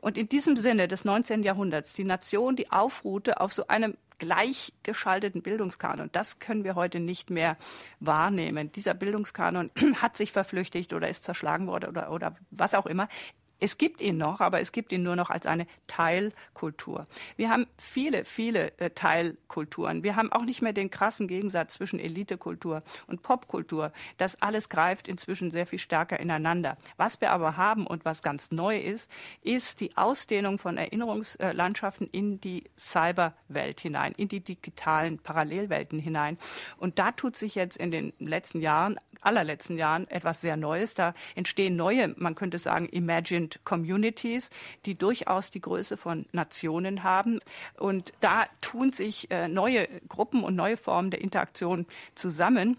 Und 0.00 0.18
in 0.18 0.28
diesem 0.28 0.56
Sinne 0.56 0.88
des 0.88 1.04
19. 1.04 1.42
Jahrhunderts, 1.42 1.92
die 1.92 2.04
Nation, 2.04 2.56
die 2.56 2.70
aufruhte 2.70 3.40
auf 3.40 3.52
so 3.52 3.66
einem 3.68 3.96
gleichgeschalteten 4.18 5.42
Bildungskanon. 5.42 6.10
Das 6.12 6.38
können 6.38 6.64
wir 6.64 6.74
heute 6.74 7.00
nicht 7.00 7.30
mehr 7.30 7.56
wahrnehmen. 8.00 8.72
Dieser 8.72 8.94
Bildungskanon 8.94 9.70
hat 10.00 10.16
sich 10.16 10.32
verflüchtigt 10.32 10.92
oder 10.92 11.08
ist 11.08 11.24
zerschlagen 11.24 11.66
worden 11.66 11.90
oder, 11.90 12.12
oder 12.12 12.34
was 12.50 12.74
auch 12.74 12.86
immer. 12.86 13.08
Es 13.58 13.78
gibt 13.78 14.02
ihn 14.02 14.18
noch, 14.18 14.40
aber 14.40 14.60
es 14.60 14.70
gibt 14.70 14.92
ihn 14.92 15.02
nur 15.02 15.16
noch 15.16 15.30
als 15.30 15.46
eine 15.46 15.66
Teilkultur. 15.86 17.06
Wir 17.36 17.48
haben 17.48 17.66
viele, 17.78 18.24
viele 18.24 18.78
äh, 18.78 18.90
Teilkulturen. 18.90 20.02
Wir 20.02 20.14
haben 20.14 20.30
auch 20.30 20.44
nicht 20.44 20.60
mehr 20.60 20.74
den 20.74 20.90
krassen 20.90 21.26
Gegensatz 21.26 21.74
zwischen 21.74 21.98
Elitekultur 21.98 22.82
und 23.06 23.22
Popkultur. 23.22 23.92
Das 24.18 24.42
alles 24.42 24.68
greift 24.68 25.08
inzwischen 25.08 25.50
sehr 25.50 25.66
viel 25.66 25.78
stärker 25.78 26.20
ineinander. 26.20 26.76
Was 26.98 27.20
wir 27.22 27.30
aber 27.30 27.56
haben 27.56 27.86
und 27.86 28.04
was 28.04 28.22
ganz 28.22 28.50
neu 28.50 28.78
ist, 28.78 29.10
ist 29.42 29.80
die 29.80 29.96
Ausdehnung 29.96 30.58
von 30.58 30.76
Erinnerungslandschaften 30.76 32.08
in 32.12 32.40
die 32.40 32.64
Cyberwelt 32.78 33.80
hinein, 33.80 34.12
in 34.16 34.28
die 34.28 34.40
digitalen 34.40 35.18
Parallelwelten 35.18 35.98
hinein. 35.98 36.36
Und 36.76 36.98
da 36.98 37.12
tut 37.12 37.36
sich 37.36 37.54
jetzt 37.54 37.78
in 37.78 37.90
den 37.90 38.12
letzten 38.18 38.60
Jahren, 38.60 39.00
allerletzten 39.22 39.78
Jahren 39.78 40.08
etwas 40.08 40.42
sehr 40.42 40.56
Neues. 40.56 40.94
Da 40.94 41.14
entstehen 41.34 41.76
neue, 41.76 42.14
man 42.16 42.34
könnte 42.34 42.58
sagen, 42.58 42.88
Imagine 42.90 43.46
sind 43.46 43.64
Communities, 43.64 44.50
die 44.84 44.96
durchaus 44.96 45.50
die 45.50 45.60
Größe 45.60 45.96
von 45.96 46.26
Nationen 46.32 47.02
haben. 47.02 47.38
Und 47.78 48.12
da 48.20 48.46
tun 48.60 48.92
sich 48.92 49.30
äh, 49.30 49.48
neue 49.48 49.88
Gruppen 50.08 50.42
und 50.42 50.56
neue 50.56 50.76
Formen 50.76 51.10
der 51.10 51.20
Interaktion 51.20 51.86
zusammen. 52.14 52.76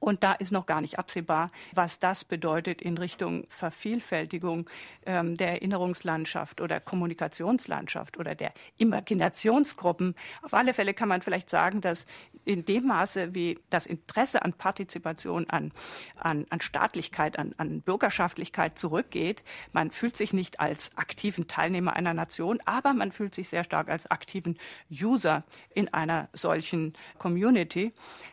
Und 0.00 0.22
da 0.22 0.32
ist 0.34 0.52
noch 0.52 0.66
gar 0.66 0.80
nicht 0.80 0.96
absehbar, 0.98 1.48
was 1.74 1.98
das 1.98 2.24
bedeutet 2.24 2.80
in 2.80 2.98
Richtung 2.98 3.46
Vervielfältigung 3.48 4.70
ähm, 5.06 5.34
der 5.34 5.54
Erinnerungslandschaft 5.54 6.60
oder 6.60 6.78
Kommunikationslandschaft 6.78 8.16
oder 8.16 8.36
der 8.36 8.52
Imaginationsgruppen. 8.76 10.14
Auf 10.42 10.54
alle 10.54 10.72
Fälle 10.72 10.94
kann 10.94 11.08
man 11.08 11.20
vielleicht 11.20 11.50
sagen, 11.50 11.80
dass 11.80 12.06
in 12.48 12.64
dem 12.64 12.86
Maße, 12.86 13.34
wie 13.34 13.58
das 13.68 13.84
Interesse 13.84 14.42
an 14.42 14.54
Partizipation, 14.54 15.50
an, 15.50 15.70
an, 16.16 16.46
an 16.48 16.62
Staatlichkeit, 16.62 17.38
an, 17.38 17.54
an 17.58 17.82
Bürgerschaftlichkeit 17.82 18.78
zurückgeht, 18.78 19.44
man 19.72 19.90
fühlt 19.90 20.16
sich 20.16 20.32
nicht 20.32 20.58
als 20.58 20.96
aktiven 20.96 21.46
Teilnehmer 21.46 21.92
einer 21.92 22.14
Nation, 22.14 22.58
aber 22.64 22.94
man 22.94 23.12
fühlt 23.12 23.34
sich 23.34 23.50
sehr 23.50 23.64
stark 23.64 23.90
als 23.90 24.10
aktiven 24.10 24.58
User 24.90 25.44
in 25.74 25.92
einer 25.92 26.30
solchen 26.32 26.94
Community. 27.18 27.92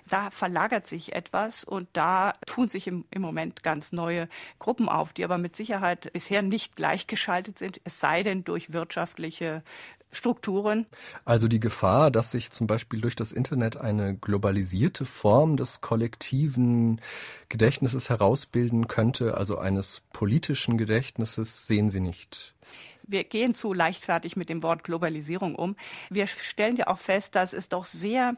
Da 0.10 0.30
verlagert 0.30 0.88
sich 0.88 1.12
etwas 1.12 1.66
und 1.66 1.90
da 1.92 2.36
tun 2.46 2.70
sich 2.70 2.88
im, 2.88 3.04
im 3.12 3.22
Moment 3.22 3.64
ganz 3.64 3.92
neue 3.92 4.30
Gruppen 4.60 4.88
auf, 4.88 5.12
die 5.12 5.26
aber 5.26 5.38
mit 5.38 5.58
Sicherheit 5.58 6.14
bisher 6.14 6.42
nicht 6.42 6.78
gleichgeschaltet 6.78 7.60
sind, 7.60 7.82
es 7.84 8.00
sei 8.00 8.24
denn 8.24 8.46
durch 8.46 8.72
wirtschaftliche 8.72 9.62
Strukturen. 10.16 10.86
Also 11.24 11.48
die 11.48 11.60
Gefahr, 11.60 12.12
dass 12.12 12.32
sich 12.32 12.52
zum 12.52 12.68
Beispiel 12.68 13.02
durch 13.02 13.16
das 13.16 13.32
Internet 13.32 13.78
eine 13.78 14.16
globalisierte 14.16 15.06
Form 15.06 15.58
des 15.58 15.82
kollektiven 15.82 17.02
Gedächtnisses 17.50 18.10
herausbilden 18.10 18.88
könnte, 18.88 19.36
also 19.36 19.58
eines 19.58 20.02
politischen 20.14 20.78
Gedächtnisses, 20.78 21.68
sehen 21.68 21.90
Sie 21.90 22.00
nicht. 22.00 22.56
Wir 23.08 23.24
gehen 23.24 23.54
zu 23.54 23.74
leichtfertig 23.74 24.36
mit 24.36 24.50
dem 24.50 24.64
Wort 24.64 24.84
Globalisierung 24.84 25.56
um. 25.56 25.76
Wir 26.10 26.26
stellen 26.28 26.76
ja 26.76 26.88
auch 26.88 26.98
fest, 26.98 27.36
dass 27.36 27.54
es 27.54 27.70
doch 27.70 27.86
sehr 27.86 28.36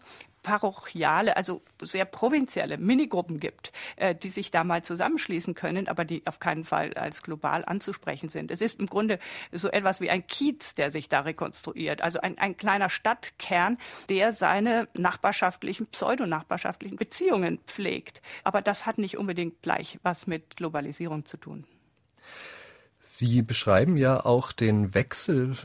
parochiale, 0.47 1.36
also 1.36 1.62
sehr 1.81 2.05
provinzielle 2.05 2.77
Minigruppen 2.77 3.41
gibt, 3.41 3.73
äh, 3.97 4.15
die 4.15 4.29
sich 4.29 4.49
da 4.49 4.63
mal 4.63 4.81
zusammenschließen 4.81 5.55
können, 5.55 5.89
aber 5.89 6.05
die 6.05 6.25
auf 6.25 6.39
keinen 6.39 6.63
Fall 6.63 6.93
als 6.93 7.21
global 7.21 7.65
anzusprechen 7.65 8.29
sind. 8.29 8.49
Es 8.49 8.62
ist 8.62 8.79
im 8.79 8.86
Grunde 8.86 9.19
so 9.51 9.67
etwas 9.67 9.99
wie 9.99 10.10
ein 10.10 10.25
Kiez, 10.25 10.73
der 10.73 10.89
sich 10.89 11.10
da 11.10 11.19
rekonstruiert, 11.19 12.01
also 12.01 12.21
ein, 12.21 12.38
ein 12.38 12.55
kleiner 12.55 12.89
Stadtkern, 12.89 13.77
der 14.07 14.31
seine 14.31 14.88
nachbarschaftlichen, 14.93 15.88
pseudonachbarschaftlichen 15.88 16.95
Beziehungen 16.95 17.60
pflegt. 17.67 18.21
Aber 18.45 18.62
das 18.62 18.86
hat 18.86 18.99
nicht 18.99 19.17
unbedingt 19.17 19.62
gleich 19.62 19.99
was 20.01 20.27
mit 20.27 20.55
Globalisierung 20.55 21.25
zu 21.25 21.36
tun. 21.36 21.65
Sie 22.99 23.41
beschreiben 23.41 23.97
ja 23.97 24.25
auch 24.25 24.53
den 24.53 24.93
Wechsel 24.93 25.57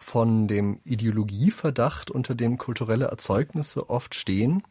von 0.00 0.48
dem 0.48 0.80
Ideologieverdacht, 0.84 2.10
unter 2.10 2.34
dem 2.34 2.58
kulturelle 2.58 3.06
Erzeugnisse 3.06 3.90
oft 3.90 4.14
stehen. 4.14 4.62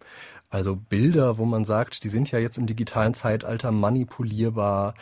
Also 0.49 0.75
Bilder, 0.75 1.37
wo 1.37 1.45
man 1.45 1.63
sagt, 1.63 2.03
die 2.03 2.09
sind 2.09 2.31
ja 2.31 2.39
jetzt 2.39 2.57
im 2.57 2.65
digitalen 2.65 3.13
Zeitalter 3.13 3.71
manipulierbar, 3.71 4.95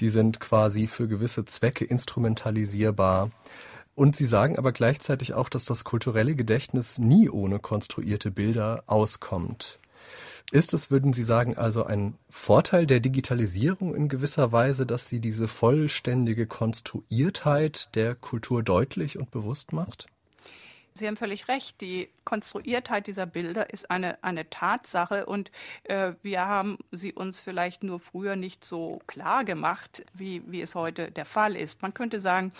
die 0.00 0.08
sind 0.08 0.40
quasi 0.40 0.86
für 0.86 1.06
gewisse 1.06 1.44
Zwecke 1.44 1.84
instrumentalisierbar. 1.84 3.30
Und 3.94 4.16
Sie 4.16 4.26
sagen 4.26 4.58
aber 4.58 4.72
gleichzeitig 4.72 5.34
auch, 5.34 5.48
dass 5.48 5.64
das 5.64 5.84
kulturelle 5.84 6.34
Gedächtnis 6.34 6.98
nie 6.98 7.28
ohne 7.28 7.60
konstruierte 7.60 8.30
Bilder 8.30 8.82
auskommt. 8.86 9.78
Ist 10.52 10.74
es, 10.74 10.90
würden 10.90 11.12
Sie 11.12 11.24
sagen, 11.24 11.56
also 11.56 11.84
ein 11.84 12.16
Vorteil 12.28 12.86
der 12.86 13.00
Digitalisierung 13.00 13.94
in 13.94 14.08
gewisser 14.08 14.52
Weise, 14.52 14.86
dass 14.86 15.08
sie 15.08 15.20
diese 15.20 15.48
vollständige 15.48 16.46
Konstruiertheit 16.46 17.94
der 17.94 18.14
Kultur 18.14 18.62
deutlich 18.62 19.18
und 19.18 19.30
bewusst 19.30 19.72
macht? 19.72 20.06
Sie 20.96 21.08
haben 21.08 21.16
völlig 21.16 21.48
recht. 21.48 21.80
Die 21.80 22.08
Konstruiertheit 22.24 23.08
dieser 23.08 23.26
Bilder 23.26 23.70
ist 23.72 23.90
eine, 23.90 24.22
eine 24.22 24.48
Tatsache 24.48 25.26
und 25.26 25.50
äh, 25.82 26.12
wir 26.22 26.46
haben 26.46 26.78
sie 26.92 27.12
uns 27.12 27.40
vielleicht 27.40 27.82
nur 27.82 27.98
früher 27.98 28.36
nicht 28.36 28.64
so 28.64 29.02
klar 29.08 29.44
gemacht, 29.44 30.04
wie, 30.12 30.42
wie 30.46 30.60
es 30.60 30.76
heute 30.76 31.10
der 31.10 31.24
Fall 31.24 31.56
ist. 31.56 31.82
Man 31.82 31.94
könnte 31.94 32.20
sagen, 32.20 32.52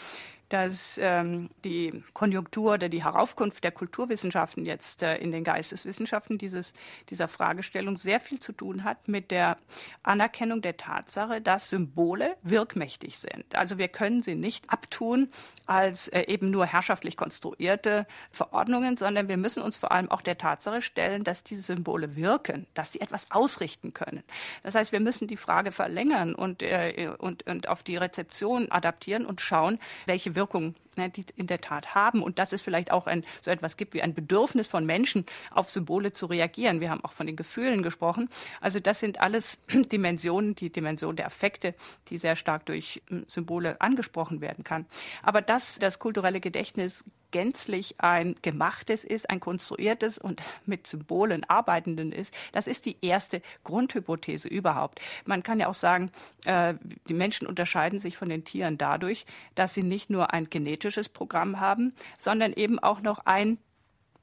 dass 0.48 0.98
ähm, 1.02 1.50
die 1.64 2.04
Konjunktur 2.12 2.74
oder 2.74 2.88
die 2.88 3.02
Heraufkunft 3.02 3.64
der 3.64 3.72
Kulturwissenschaften 3.72 4.66
jetzt 4.66 5.02
äh, 5.02 5.16
in 5.16 5.32
den 5.32 5.44
Geisteswissenschaften 5.44 6.38
dieses, 6.38 6.74
dieser 7.10 7.28
Fragestellung 7.28 7.96
sehr 7.96 8.20
viel 8.20 8.40
zu 8.40 8.52
tun 8.52 8.84
hat 8.84 9.08
mit 9.08 9.30
der 9.30 9.56
Anerkennung 10.02 10.62
der 10.62 10.76
Tatsache, 10.76 11.40
dass 11.40 11.70
Symbole 11.70 12.36
wirkmächtig 12.42 13.18
sind. 13.18 13.54
Also 13.54 13.78
wir 13.78 13.88
können 13.88 14.22
sie 14.22 14.34
nicht 14.34 14.68
abtun 14.70 15.28
als 15.66 16.08
äh, 16.08 16.24
eben 16.26 16.50
nur 16.50 16.66
herrschaftlich 16.66 17.16
konstruierte 17.16 18.06
Verordnungen, 18.30 18.96
sondern 18.96 19.28
wir 19.28 19.36
müssen 19.36 19.62
uns 19.62 19.76
vor 19.76 19.92
allem 19.92 20.10
auch 20.10 20.20
der 20.20 20.36
Tatsache 20.38 20.82
stellen, 20.82 21.24
dass 21.24 21.42
diese 21.42 21.62
Symbole 21.62 22.16
wirken, 22.16 22.66
dass 22.74 22.92
sie 22.92 23.00
etwas 23.00 23.30
ausrichten 23.30 23.94
können. 23.94 24.22
Das 24.62 24.74
heißt, 24.74 24.92
wir 24.92 25.00
müssen 25.00 25.26
die 25.26 25.36
Frage 25.36 25.72
verlängern 25.72 26.34
und, 26.34 26.62
äh, 26.62 27.10
und, 27.18 27.46
und 27.46 27.68
auf 27.68 27.82
die 27.82 27.96
Rezeption 27.96 28.70
adaptieren 28.70 29.24
und 29.24 29.40
schauen, 29.40 29.78
welche 30.06 30.33
welkom. 30.34 30.74
Ne, 30.96 31.10
die 31.10 31.24
in 31.36 31.46
der 31.46 31.60
Tat 31.60 31.94
haben 31.94 32.22
und 32.22 32.38
dass 32.38 32.52
es 32.52 32.62
vielleicht 32.62 32.90
auch 32.90 33.06
ein, 33.06 33.24
so 33.40 33.50
etwas 33.50 33.76
gibt 33.76 33.94
wie 33.94 34.02
ein 34.02 34.14
Bedürfnis 34.14 34.68
von 34.68 34.86
Menschen, 34.86 35.26
auf 35.50 35.70
Symbole 35.70 36.12
zu 36.12 36.26
reagieren. 36.26 36.80
Wir 36.80 36.90
haben 36.90 37.04
auch 37.04 37.12
von 37.12 37.26
den 37.26 37.36
Gefühlen 37.36 37.82
gesprochen. 37.82 38.28
Also 38.60 38.80
das 38.80 39.00
sind 39.00 39.20
alles 39.20 39.58
Dimensionen, 39.92 40.54
die 40.54 40.70
Dimension 40.70 41.16
der 41.16 41.26
Affekte, 41.26 41.74
die 42.08 42.18
sehr 42.18 42.36
stark 42.36 42.66
durch 42.66 43.02
hm, 43.08 43.24
Symbole 43.26 43.80
angesprochen 43.80 44.40
werden 44.40 44.64
kann. 44.64 44.86
Aber 45.22 45.42
dass 45.42 45.78
das 45.78 45.98
kulturelle 45.98 46.40
Gedächtnis 46.40 47.04
gänzlich 47.34 47.96
ein 47.98 48.36
gemachtes 48.42 49.02
ist, 49.02 49.28
ein 49.28 49.40
konstruiertes 49.40 50.18
und 50.18 50.40
mit 50.66 50.86
Symbolen 50.86 51.42
arbeitenden 51.42 52.12
ist, 52.12 52.32
das 52.52 52.68
ist 52.68 52.86
die 52.86 52.96
erste 53.02 53.42
Grundhypothese 53.64 54.46
überhaupt. 54.46 55.00
Man 55.24 55.42
kann 55.42 55.58
ja 55.58 55.66
auch 55.66 55.74
sagen, 55.74 56.12
äh, 56.44 56.74
die 57.08 57.12
Menschen 57.12 57.48
unterscheiden 57.48 57.98
sich 57.98 58.16
von 58.16 58.28
den 58.28 58.44
Tieren 58.44 58.78
dadurch, 58.78 59.26
dass 59.56 59.74
sie 59.74 59.82
nicht 59.82 60.10
nur 60.10 60.32
ein 60.32 60.48
genetisches 60.48 60.83
Programm 61.12 61.60
haben, 61.60 61.94
sondern 62.16 62.52
eben 62.52 62.78
auch 62.78 63.00
noch 63.00 63.20
ein 63.26 63.58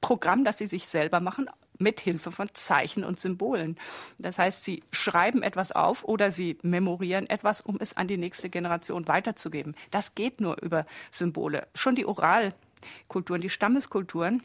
Programm, 0.00 0.44
das 0.44 0.58
sie 0.58 0.66
sich 0.66 0.86
selber 0.86 1.20
machen, 1.20 1.48
mit 1.78 2.00
Hilfe 2.00 2.30
von 2.30 2.48
Zeichen 2.52 3.04
und 3.04 3.18
Symbolen. 3.18 3.76
Das 4.18 4.38
heißt, 4.38 4.64
sie 4.64 4.82
schreiben 4.90 5.42
etwas 5.42 5.72
auf 5.72 6.04
oder 6.04 6.30
sie 6.30 6.58
memorieren 6.62 7.28
etwas, 7.28 7.60
um 7.60 7.78
es 7.80 7.96
an 7.96 8.08
die 8.08 8.16
nächste 8.18 8.50
Generation 8.50 9.08
weiterzugeben. 9.08 9.74
Das 9.90 10.14
geht 10.14 10.40
nur 10.40 10.60
über 10.62 10.86
Symbole. 11.10 11.66
Schon 11.74 11.94
die 11.94 12.06
Oral 12.06 12.54
Kulturen, 13.08 13.40
die 13.40 13.50
Stammeskulturen, 13.50 14.42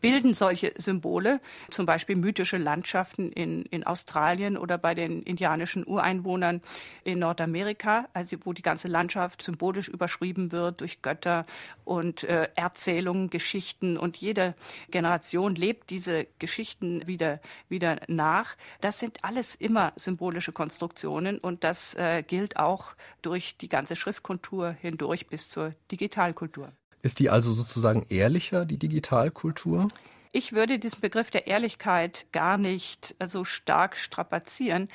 bilden 0.00 0.34
solche 0.34 0.72
Symbole, 0.76 1.40
zum 1.70 1.86
Beispiel 1.86 2.16
mythische 2.16 2.56
Landschaften 2.56 3.30
in, 3.30 3.62
in 3.66 3.84
Australien 3.84 4.56
oder 4.56 4.78
bei 4.78 4.94
den 4.94 5.22
indianischen 5.22 5.86
Ureinwohnern 5.86 6.60
in 7.04 7.20
Nordamerika, 7.20 8.08
also 8.12 8.36
wo 8.44 8.52
die 8.52 8.62
ganze 8.62 8.88
Landschaft 8.88 9.42
symbolisch 9.42 9.88
überschrieben 9.88 10.52
wird 10.52 10.80
durch 10.80 11.02
Götter 11.02 11.46
und 11.84 12.24
äh, 12.24 12.48
Erzählungen, 12.54 13.30
Geschichten 13.30 13.96
und 13.96 14.16
jede 14.16 14.54
Generation 14.90 15.54
lebt 15.54 15.90
diese 15.90 16.26
Geschichten 16.38 17.06
wieder, 17.06 17.40
wieder 17.68 18.00
nach. 18.08 18.56
Das 18.80 18.98
sind 18.98 19.24
alles 19.24 19.54
immer 19.54 19.92
symbolische 19.96 20.52
Konstruktionen 20.52 21.38
und 21.38 21.64
das 21.64 21.94
äh, 21.94 22.22
gilt 22.26 22.56
auch 22.56 22.94
durch 23.22 23.56
die 23.56 23.68
ganze 23.68 23.96
Schriftkultur 23.96 24.70
hindurch 24.80 25.28
bis 25.28 25.48
zur 25.48 25.74
Digitalkultur. 25.90 26.72
Ist 27.06 27.20
die 27.20 27.30
also 27.30 27.52
sozusagen 27.52 28.04
ehrlicher, 28.08 28.64
die 28.64 28.80
Digitalkultur? 28.80 29.86
Ich 30.32 30.54
würde 30.54 30.80
diesen 30.80 31.00
Begriff 31.00 31.30
der 31.30 31.46
Ehrlichkeit 31.46 32.26
gar 32.32 32.58
nicht 32.58 33.14
so 33.26 33.44
stark 33.44 33.96
strapazieren. 33.96 34.88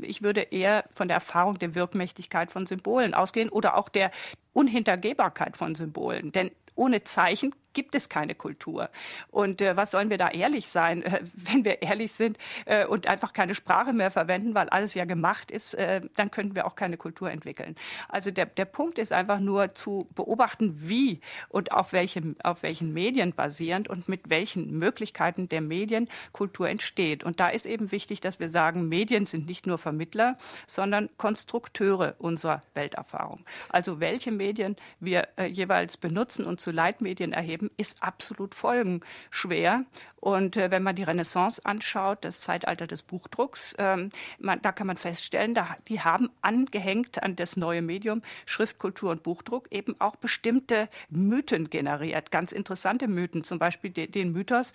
Ich 0.00 0.22
würde 0.22 0.40
eher 0.40 0.84
von 0.94 1.08
der 1.08 1.16
Erfahrung 1.16 1.58
der 1.58 1.74
Wirkmächtigkeit 1.74 2.50
von 2.50 2.66
Symbolen 2.66 3.12
ausgehen 3.12 3.50
oder 3.50 3.76
auch 3.76 3.90
der 3.90 4.12
Unhintergehbarkeit 4.54 5.58
von 5.58 5.74
Symbolen. 5.74 6.32
Denn 6.32 6.50
ohne 6.74 7.04
Zeichen 7.04 7.54
gibt 7.78 7.94
es 7.94 8.08
keine 8.08 8.34
Kultur. 8.34 8.90
Und 9.30 9.60
äh, 9.60 9.76
was 9.76 9.92
sollen 9.92 10.10
wir 10.10 10.18
da 10.18 10.30
ehrlich 10.30 10.68
sein, 10.68 11.04
äh, 11.04 11.20
wenn 11.34 11.64
wir 11.64 11.80
ehrlich 11.80 12.10
sind 12.10 12.36
äh, 12.64 12.84
und 12.84 13.06
einfach 13.06 13.32
keine 13.32 13.54
Sprache 13.54 13.92
mehr 13.92 14.10
verwenden, 14.10 14.56
weil 14.56 14.68
alles 14.68 14.94
ja 14.94 15.04
gemacht 15.04 15.52
ist, 15.52 15.74
äh, 15.74 16.00
dann 16.16 16.32
könnten 16.32 16.56
wir 16.56 16.66
auch 16.66 16.74
keine 16.74 16.96
Kultur 16.96 17.30
entwickeln. 17.30 17.76
Also 18.08 18.32
der, 18.32 18.46
der 18.46 18.64
Punkt 18.64 18.98
ist 18.98 19.12
einfach 19.12 19.38
nur 19.38 19.76
zu 19.76 20.08
beobachten, 20.16 20.74
wie 20.88 21.20
und 21.50 21.70
auf, 21.70 21.92
welchem, 21.92 22.34
auf 22.42 22.64
welchen 22.64 22.92
Medien 22.92 23.32
basierend 23.32 23.86
und 23.86 24.08
mit 24.08 24.28
welchen 24.28 24.76
Möglichkeiten 24.76 25.48
der 25.48 25.60
Medien 25.60 26.08
Kultur 26.32 26.68
entsteht. 26.68 27.22
Und 27.22 27.38
da 27.38 27.48
ist 27.48 27.64
eben 27.64 27.92
wichtig, 27.92 28.20
dass 28.20 28.40
wir 28.40 28.50
sagen, 28.50 28.88
Medien 28.88 29.24
sind 29.24 29.46
nicht 29.46 29.68
nur 29.68 29.78
Vermittler, 29.78 30.36
sondern 30.66 31.10
Konstrukteure 31.16 32.16
unserer 32.18 32.60
Welterfahrung. 32.74 33.44
Also 33.68 34.00
welche 34.00 34.32
Medien 34.32 34.74
wir 34.98 35.28
äh, 35.36 35.46
jeweils 35.46 35.96
benutzen 35.96 36.44
und 36.44 36.60
zu 36.60 36.72
Leitmedien 36.72 37.32
erheben, 37.32 37.67
Leben 37.68 37.70
ist 37.76 38.02
absolut 38.02 38.54
folgenschwer. 38.54 39.84
Und 40.20 40.56
äh, 40.56 40.70
wenn 40.70 40.82
man 40.82 40.96
die 40.96 41.04
Renaissance 41.04 41.64
anschaut, 41.64 42.18
das 42.22 42.40
Zeitalter 42.40 42.86
des 42.86 43.02
Buchdrucks, 43.02 43.74
ähm, 43.78 44.10
man, 44.38 44.60
da 44.62 44.72
kann 44.72 44.88
man 44.88 44.96
feststellen, 44.96 45.54
da, 45.54 45.76
die 45.86 46.00
haben 46.00 46.30
angehängt 46.42 47.22
an 47.22 47.36
das 47.36 47.56
neue 47.56 47.82
Medium 47.82 48.22
Schriftkultur 48.44 49.10
und 49.10 49.22
Buchdruck 49.22 49.68
eben 49.70 49.94
auch 50.00 50.16
bestimmte 50.16 50.88
Mythen 51.08 51.70
generiert, 51.70 52.32
ganz 52.32 52.50
interessante 52.50 53.06
Mythen, 53.06 53.44
zum 53.44 53.60
Beispiel 53.60 53.90
de, 53.90 54.08
den 54.08 54.32
Mythos, 54.32 54.72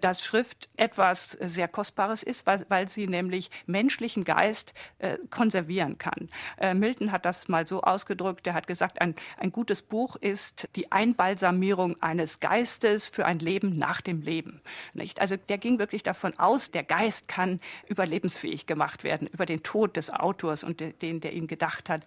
dass 0.00 0.24
Schrift 0.24 0.68
etwas 0.76 1.32
sehr 1.40 1.68
Kostbares 1.68 2.22
ist, 2.22 2.46
weil, 2.46 2.66
weil 2.68 2.88
sie 2.88 3.06
nämlich 3.06 3.50
menschlichen 3.66 4.24
Geist 4.24 4.72
äh, 4.98 5.18
konservieren 5.30 5.98
kann. 5.98 6.28
Äh, 6.58 6.74
Milton 6.74 7.12
hat 7.12 7.24
das 7.24 7.48
mal 7.48 7.66
so 7.66 7.82
ausgedrückt, 7.82 8.46
er 8.46 8.54
hat 8.54 8.66
gesagt, 8.66 9.00
ein, 9.00 9.14
ein 9.36 9.52
gutes 9.52 9.82
Buch 9.82 10.16
ist 10.16 10.68
die 10.74 10.90
Einbalsamierung 10.90 12.00
eines 12.02 12.40
Geistes 12.40 13.08
für 13.08 13.24
ein 13.24 13.38
Leben 13.38 13.78
nach 13.78 14.00
dem 14.00 14.22
Leben. 14.22 14.60
Nicht? 14.94 15.20
Also 15.20 15.36
der 15.36 15.58
ging 15.58 15.78
wirklich 15.78 16.02
davon 16.02 16.36
aus, 16.38 16.70
der 16.70 16.82
Geist 16.82 17.28
kann 17.28 17.60
überlebensfähig 17.86 18.66
gemacht 18.66 19.04
werden 19.04 19.28
über 19.28 19.46
den 19.46 19.62
Tod 19.62 19.96
des 19.96 20.10
Autors 20.10 20.64
und 20.64 20.80
de, 20.80 20.92
den, 20.92 21.20
der 21.20 21.32
ihn 21.32 21.46
gedacht 21.46 21.88
hat. 21.88 22.02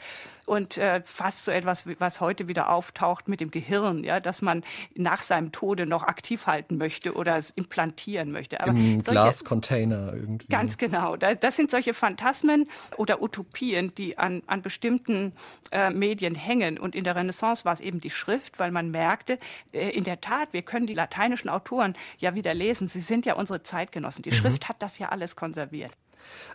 Und 0.45 0.77
äh, 0.77 1.01
fast 1.03 1.45
so 1.45 1.51
etwas, 1.51 1.85
was 1.99 2.19
heute 2.19 2.47
wieder 2.49 2.69
auftaucht 2.69 3.29
mit 3.29 3.39
dem 3.39 3.51
Gehirn, 3.51 4.03
ja, 4.03 4.19
dass 4.19 4.41
man 4.41 4.63
nach 4.95 5.21
seinem 5.21 5.51
Tode 5.53 5.85
noch 5.85 6.03
aktiv 6.03 6.47
halten 6.47 6.77
möchte 6.77 7.13
oder 7.13 7.39
implantieren 7.61 8.31
möchte. 8.31 8.59
Aber 8.59 8.71
Im 8.71 8.99
solche, 8.99 9.11
Glascontainer 9.11 10.13
irgendwie. 10.13 10.47
Ganz 10.47 10.77
genau. 10.77 11.15
Das 11.15 11.55
sind 11.55 11.71
solche 11.71 11.93
Phantasmen 11.93 12.67
oder 12.97 13.21
Utopien, 13.21 13.93
die 13.95 14.17
an, 14.17 14.41
an 14.47 14.61
bestimmten 14.61 15.33
äh, 15.71 15.89
Medien 15.91 16.35
hängen. 16.35 16.79
Und 16.79 16.95
in 16.95 17.03
der 17.03 17.15
Renaissance 17.15 17.65
war 17.65 17.73
es 17.73 17.81
eben 17.81 18.01
die 18.01 18.09
Schrift, 18.09 18.59
weil 18.59 18.71
man 18.71 18.89
merkte, 18.91 19.37
äh, 19.73 19.89
in 19.89 20.03
der 20.03 20.21
Tat, 20.21 20.53
wir 20.53 20.63
können 20.63 20.87
die 20.87 20.93
lateinischen 20.93 21.49
Autoren 21.49 21.95
ja 22.17 22.35
wieder 22.35 22.53
lesen. 22.53 22.87
Sie 22.87 23.01
sind 23.01 23.25
ja 23.25 23.35
unsere 23.35 23.61
Zeitgenossen. 23.63 24.23
Die 24.23 24.31
mhm. 24.31 24.35
Schrift 24.35 24.69
hat 24.69 24.81
das 24.81 24.97
ja 24.97 25.09
alles 25.09 25.35
konserviert. 25.35 25.91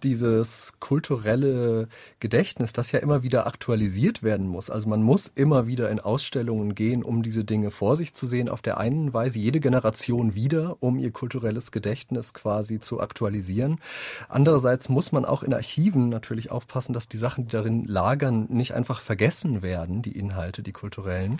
Dieses 0.02 0.74
kulturelle 0.80 1.88
Gedächtnis, 2.20 2.72
das 2.72 2.92
ja 2.92 3.00
immer 3.00 3.22
wieder 3.22 3.46
aktualisiert 3.46 4.22
werden 4.22 4.46
muss. 4.46 4.70
Also 4.70 4.88
man 4.88 5.02
muss 5.02 5.26
immer 5.34 5.66
wieder 5.66 5.90
in 5.90 6.00
Ausstellungen 6.00 6.74
gehen, 6.74 7.02
um 7.02 7.22
diese 7.22 7.44
Dinge 7.44 7.70
vor 7.70 7.96
sich 7.96 8.14
zu 8.14 8.26
sehen. 8.26 8.48
Auf 8.48 8.62
der 8.62 8.78
einen 8.78 9.12
Weise 9.14 9.38
jede 9.38 9.60
Generation 9.60 10.34
wieder, 10.34 10.76
um 10.80 10.98
ihr 10.98 11.10
kulturelles 11.10 11.72
Gedächtnis 11.72 12.34
quasi 12.34 12.80
zu 12.80 13.00
aktualisieren. 13.00 13.80
Andererseits 14.28 14.88
muss 14.88 15.12
man 15.12 15.24
auch 15.24 15.42
in 15.42 15.54
Archiven 15.54 16.08
natürlich 16.08 16.50
aufpassen, 16.50 16.92
dass 16.92 17.08
die 17.08 17.18
Sachen, 17.18 17.44
die 17.44 17.50
darin 17.50 17.84
lagern, 17.84 18.46
nicht 18.48 18.74
einfach 18.74 19.00
vergessen 19.00 19.62
werden, 19.62 20.02
die 20.02 20.18
Inhalte, 20.18 20.62
die 20.62 20.72
kulturellen. 20.72 21.38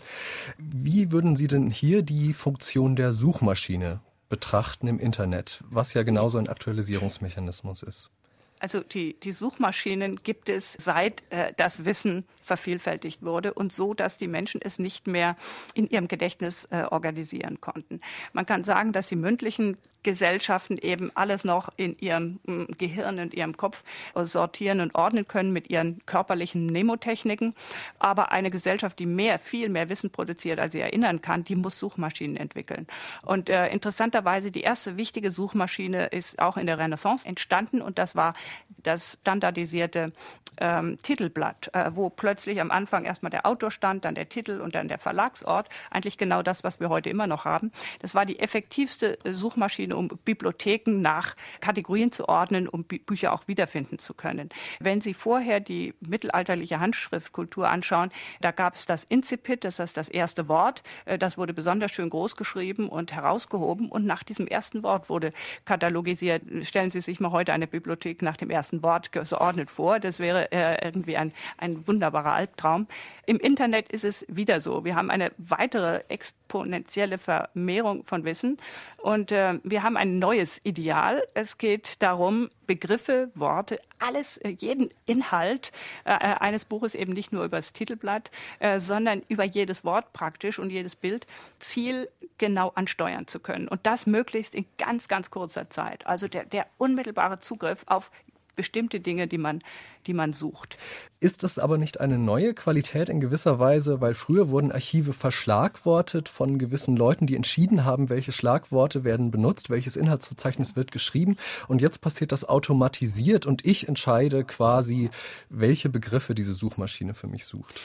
Wie 0.58 1.12
würden 1.12 1.36
Sie 1.36 1.48
denn 1.48 1.70
hier 1.70 2.02
die 2.02 2.32
Funktion 2.32 2.96
der 2.96 3.12
Suchmaschine 3.12 4.00
betrachten 4.28 4.86
im 4.88 4.98
Internet, 4.98 5.62
was 5.70 5.94
ja 5.94 6.02
genauso 6.02 6.38
ein 6.38 6.48
Aktualisierungsmechanismus 6.48 7.82
ist? 7.82 8.10
Also 8.58 8.80
die, 8.80 9.18
die 9.20 9.32
Suchmaschinen 9.32 10.16
gibt 10.22 10.48
es 10.48 10.72
seit 10.72 11.22
äh, 11.30 11.52
das 11.56 11.84
Wissen 11.84 12.24
vervielfältigt 12.42 13.22
wurde 13.22 13.52
und 13.52 13.72
so, 13.72 13.94
dass 13.94 14.18
die 14.18 14.28
Menschen 14.28 14.60
es 14.62 14.78
nicht 14.78 15.06
mehr 15.06 15.36
in 15.74 15.88
ihrem 15.88 16.08
Gedächtnis 16.08 16.66
äh, 16.66 16.84
organisieren 16.90 17.60
konnten. 17.60 18.00
Man 18.32 18.46
kann 18.46 18.64
sagen, 18.64 18.92
dass 18.92 19.08
die 19.08 19.16
mündlichen 19.16 19.76
Gesellschaften 20.06 20.78
eben 20.78 21.10
alles 21.16 21.42
noch 21.42 21.68
in 21.76 21.98
ihrem 21.98 22.38
mm, 22.46 22.66
Gehirn, 22.78 23.18
in 23.18 23.32
ihrem 23.32 23.56
Kopf 23.56 23.82
äh, 24.14 24.24
sortieren 24.24 24.80
und 24.80 24.94
ordnen 24.94 25.26
können 25.26 25.52
mit 25.52 25.68
ihren 25.68 26.00
körperlichen 26.06 26.66
Nemotechniken. 26.66 27.54
Aber 27.98 28.30
eine 28.30 28.52
Gesellschaft, 28.52 29.00
die 29.00 29.06
mehr, 29.06 29.36
viel 29.38 29.68
mehr 29.68 29.88
Wissen 29.88 30.10
produziert, 30.10 30.60
als 30.60 30.72
sie 30.72 30.80
erinnern 30.80 31.22
kann, 31.22 31.42
die 31.42 31.56
muss 31.56 31.80
Suchmaschinen 31.80 32.36
entwickeln. 32.36 32.86
Und 33.22 33.50
äh, 33.50 33.66
interessanterweise, 33.66 34.52
die 34.52 34.60
erste 34.60 34.96
wichtige 34.96 35.32
Suchmaschine 35.32 36.06
ist 36.06 36.38
auch 36.38 36.56
in 36.56 36.66
der 36.66 36.78
Renaissance 36.78 37.26
entstanden 37.26 37.82
und 37.82 37.98
das 37.98 38.14
war 38.14 38.34
das 38.82 39.18
standardisierte 39.20 40.12
ähm, 40.58 40.96
Titelblatt, 41.02 41.70
äh, 41.74 41.90
wo 41.92 42.10
plötzlich 42.10 42.60
am 42.60 42.70
Anfang 42.70 43.04
erstmal 43.04 43.30
der 43.30 43.46
Autor 43.46 43.70
stand, 43.70 44.04
dann 44.04 44.14
der 44.14 44.28
Titel 44.28 44.60
und 44.60 44.74
dann 44.74 44.88
der 44.88 44.98
Verlagsort. 44.98 45.68
Eigentlich 45.90 46.18
genau 46.18 46.42
das, 46.42 46.64
was 46.64 46.80
wir 46.80 46.88
heute 46.88 47.10
immer 47.10 47.26
noch 47.26 47.44
haben. 47.44 47.72
Das 48.00 48.14
war 48.14 48.24
die 48.24 48.38
effektivste 48.38 49.18
äh, 49.24 49.34
Suchmaschine, 49.34 49.96
um 49.96 50.08
Bibliotheken 50.24 51.00
nach 51.00 51.36
Kategorien 51.60 52.12
zu 52.12 52.28
ordnen, 52.28 52.68
um 52.68 52.84
Bü 52.84 52.98
Bücher 52.98 53.32
auch 53.32 53.46
wiederfinden 53.46 53.98
zu 53.98 54.14
können. 54.14 54.48
Wenn 54.80 55.00
Sie 55.00 55.14
vorher 55.14 55.60
die 55.60 55.94
mittelalterliche 56.00 56.80
Handschriftkultur 56.80 57.68
anschauen, 57.68 58.10
da 58.40 58.50
gab 58.50 58.74
es 58.74 58.86
das 58.86 59.04
Incipit, 59.04 59.64
das 59.64 59.78
heißt 59.78 59.96
das 59.96 60.08
erste 60.08 60.48
Wort. 60.48 60.82
Äh, 61.04 61.18
das 61.18 61.36
wurde 61.36 61.52
besonders 61.52 61.92
schön 61.92 62.10
groß 62.10 62.36
geschrieben 62.36 62.88
und 62.88 63.12
herausgehoben. 63.12 63.90
Und 63.90 64.06
nach 64.06 64.22
diesem 64.22 64.46
ersten 64.46 64.82
Wort 64.82 65.08
wurde 65.10 65.32
katalogisiert. 65.64 66.42
Stellen 66.62 66.90
Sie 66.90 67.00
sich 67.00 67.20
mal 67.20 67.30
heute 67.30 67.52
eine 67.52 67.66
Bibliothek 67.66 68.22
nach 68.22 68.35
dem 68.36 68.50
ersten 68.50 68.82
Wort 68.82 69.12
geordnet 69.12 69.70
vor. 69.70 70.00
Das 70.00 70.18
wäre 70.18 70.50
äh, 70.52 70.84
irgendwie 70.84 71.16
ein, 71.16 71.32
ein 71.58 71.86
wunderbarer 71.86 72.32
Albtraum. 72.32 72.86
Im 73.26 73.38
Internet 73.38 73.90
ist 73.90 74.04
es 74.04 74.24
wieder 74.28 74.60
so. 74.60 74.84
Wir 74.84 74.96
haben 74.96 75.10
eine 75.10 75.32
weitere 75.38 76.02
exponentielle 76.46 77.18
Vermehrung 77.18 78.04
von 78.04 78.24
Wissen 78.24 78.58
und 78.98 79.32
äh, 79.32 79.58
wir 79.64 79.82
haben 79.82 79.96
ein 79.96 80.18
neues 80.18 80.60
Ideal. 80.64 81.22
Es 81.34 81.58
geht 81.58 82.02
darum, 82.02 82.50
Begriffe, 82.66 83.30
Worte, 83.34 83.80
alles, 83.98 84.36
äh, 84.38 84.50
jeden 84.50 84.90
Inhalt 85.06 85.72
äh, 86.04 86.12
äh, 86.12 86.16
eines 86.38 86.64
Buches 86.64 86.94
eben 86.94 87.12
nicht 87.12 87.32
nur 87.32 87.44
über 87.44 87.58
das 87.58 87.72
Titelblatt, 87.72 88.30
äh, 88.60 88.78
sondern 88.78 89.22
über 89.28 89.44
jedes 89.44 89.84
Wort 89.84 90.12
praktisch 90.12 90.58
und 90.58 90.70
jedes 90.70 90.96
Bild 90.96 91.26
zielgenau 91.58 92.72
ansteuern 92.74 93.26
zu 93.26 93.40
können. 93.40 93.68
Und 93.68 93.84
das 93.86 94.06
möglichst 94.06 94.54
in 94.54 94.66
ganz, 94.78 95.08
ganz 95.08 95.30
kurzer 95.30 95.68
Zeit. 95.68 96.06
Also 96.06 96.28
der, 96.28 96.44
der 96.44 96.66
unmittelbare 96.78 97.38
Zugriff 97.40 97.84
auf 97.86 98.10
bestimmte 98.56 99.00
Dinge, 99.00 99.28
die 99.28 99.38
man, 99.38 99.62
die 100.06 100.14
man 100.14 100.32
sucht. 100.32 100.76
Ist 101.20 101.44
es 101.44 101.58
aber 101.58 101.78
nicht 101.78 102.00
eine 102.00 102.18
neue 102.18 102.54
Qualität 102.54 103.08
in 103.08 103.20
gewisser 103.20 103.58
Weise, 103.58 104.00
weil 104.00 104.14
früher 104.14 104.48
wurden 104.48 104.72
Archive 104.72 105.12
verschlagwortet 105.12 106.28
von 106.28 106.58
gewissen 106.58 106.96
Leuten, 106.96 107.26
die 107.26 107.36
entschieden 107.36 107.84
haben, 107.84 108.08
welche 108.08 108.32
Schlagworte 108.32 109.04
werden 109.04 109.30
benutzt, 109.30 109.70
welches 109.70 109.96
Inhaltsverzeichnis 109.96 110.74
wird 110.74 110.90
geschrieben 110.90 111.36
und 111.68 111.80
jetzt 111.80 112.00
passiert 112.00 112.32
das 112.32 112.44
automatisiert 112.44 113.46
und 113.46 113.66
ich 113.66 113.88
entscheide 113.88 114.44
quasi, 114.44 115.10
welche 115.48 115.88
Begriffe 115.88 116.34
diese 116.34 116.52
Suchmaschine 116.52 117.14
für 117.14 117.28
mich 117.28 117.44
sucht. 117.44 117.80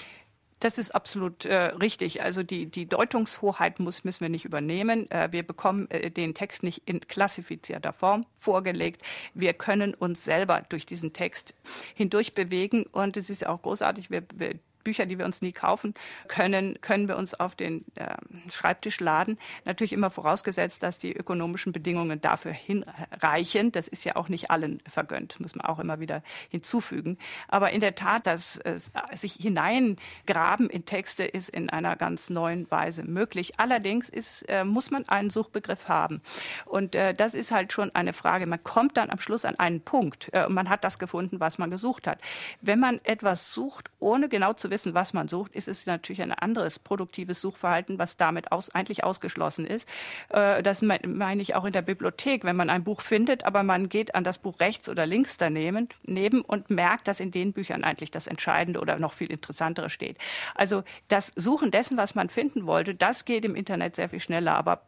Das 0.61 0.77
ist 0.77 0.91
absolut 0.91 1.45
äh, 1.45 1.55
richtig. 1.55 2.21
Also 2.21 2.43
die, 2.43 2.67
die 2.67 2.85
Deutungshoheit 2.85 3.79
muss, 3.79 4.03
müssen 4.03 4.21
wir 4.21 4.29
nicht 4.29 4.45
übernehmen. 4.45 5.09
Äh, 5.09 5.29
wir 5.31 5.41
bekommen 5.41 5.89
äh, 5.89 6.11
den 6.11 6.35
Text 6.35 6.61
nicht 6.61 6.83
in 6.85 7.01
klassifizierter 7.01 7.93
Form 7.93 8.27
vorgelegt. 8.39 9.01
Wir 9.33 9.53
können 9.53 9.95
uns 9.95 10.23
selber 10.23 10.63
durch 10.69 10.85
diesen 10.85 11.13
Text 11.13 11.55
hindurch 11.95 12.35
bewegen. 12.35 12.85
Und 12.91 13.17
es 13.17 13.31
ist 13.31 13.47
auch 13.47 13.63
großartig. 13.63 14.11
Wir, 14.11 14.21
wir 14.35 14.59
Bücher, 14.83 15.05
die 15.05 15.17
wir 15.17 15.25
uns 15.25 15.41
nie 15.41 15.51
kaufen 15.51 15.93
können, 16.27 16.79
können 16.81 17.07
wir 17.07 17.17
uns 17.17 17.33
auf 17.33 17.55
den 17.55 17.85
äh, 17.95 18.15
Schreibtisch 18.51 18.99
laden. 18.99 19.37
Natürlich 19.65 19.93
immer 19.93 20.09
vorausgesetzt, 20.09 20.83
dass 20.83 20.97
die 20.97 21.15
ökonomischen 21.15 21.71
Bedingungen 21.71 22.21
dafür 22.21 22.51
hinreichen. 22.51 23.71
Das 23.71 23.87
ist 23.87 24.05
ja 24.05 24.15
auch 24.15 24.29
nicht 24.29 24.51
allen 24.51 24.81
vergönnt, 24.87 25.39
muss 25.39 25.55
man 25.55 25.65
auch 25.65 25.79
immer 25.79 25.99
wieder 25.99 26.23
hinzufügen. 26.49 27.17
Aber 27.47 27.71
in 27.71 27.81
der 27.81 27.95
Tat, 27.95 28.27
dass 28.27 28.57
äh, 28.57 28.79
sich 29.13 29.33
hineingraben 29.33 30.69
in 30.69 30.85
Texte 30.85 31.23
ist 31.23 31.49
in 31.49 31.69
einer 31.69 31.95
ganz 31.95 32.29
neuen 32.29 32.69
Weise 32.71 33.03
möglich. 33.03 33.59
Allerdings 33.59 34.09
ist, 34.09 34.43
äh, 34.49 34.63
muss 34.63 34.91
man 34.91 35.07
einen 35.07 35.29
Suchbegriff 35.29 35.87
haben. 35.87 36.21
Und 36.65 36.95
äh, 36.95 37.13
das 37.13 37.33
ist 37.33 37.51
halt 37.51 37.73
schon 37.73 37.93
eine 37.95 38.13
Frage. 38.13 38.45
Man 38.45 38.63
kommt 38.63 38.97
dann 38.97 39.09
am 39.09 39.19
Schluss 39.19 39.45
an 39.45 39.59
einen 39.59 39.81
Punkt 39.81 40.29
äh, 40.33 40.45
und 40.45 40.53
man 40.53 40.69
hat 40.69 40.83
das 40.83 40.99
gefunden, 40.99 41.39
was 41.39 41.57
man 41.57 41.69
gesucht 41.69 42.07
hat. 42.07 42.19
Wenn 42.61 42.79
man 42.79 42.99
etwas 43.03 43.53
sucht, 43.53 43.89
ohne 43.99 44.29
genau 44.29 44.53
zu 44.53 44.69
wissen, 44.71 44.95
was 44.95 45.13
man 45.13 45.27
sucht, 45.27 45.53
ist 45.53 45.67
es 45.67 45.85
natürlich 45.85 46.23
ein 46.23 46.31
anderes 46.31 46.79
produktives 46.79 47.39
Suchverhalten, 47.39 47.99
was 47.99 48.17
damit 48.17 48.51
aus, 48.51 48.71
eigentlich 48.71 49.03
ausgeschlossen 49.03 49.67
ist. 49.67 49.87
Äh, 50.29 50.63
das 50.63 50.81
meine 50.81 51.41
ich 51.41 51.53
auch 51.53 51.65
in 51.65 51.73
der 51.73 51.83
Bibliothek, 51.83 52.43
wenn 52.43 52.55
man 52.55 52.71
ein 52.71 52.83
Buch 52.83 53.01
findet, 53.01 53.45
aber 53.45 53.61
man 53.61 53.89
geht 53.89 54.15
an 54.15 54.23
das 54.23 54.39
Buch 54.39 54.59
rechts 54.59 54.89
oder 54.89 55.05
links 55.05 55.37
daneben 55.37 55.89
neben 56.03 56.41
und 56.41 56.69
merkt, 56.69 57.07
dass 57.07 57.19
in 57.19 57.31
den 57.31 57.53
Büchern 57.53 57.83
eigentlich 57.83 58.09
das 58.09 58.25
Entscheidende 58.25 58.79
oder 58.79 58.97
noch 58.97 59.13
viel 59.13 59.31
Interessantere 59.31 59.89
steht. 59.89 60.17
Also 60.55 60.83
das 61.07 61.31
Suchen 61.35 61.69
dessen, 61.69 61.97
was 61.97 62.15
man 62.15 62.29
finden 62.29 62.65
wollte, 62.65 62.95
das 62.95 63.25
geht 63.25 63.45
im 63.45 63.55
Internet 63.55 63.95
sehr 63.95 64.09
viel 64.09 64.19
schneller, 64.19 64.55
aber 64.55 64.81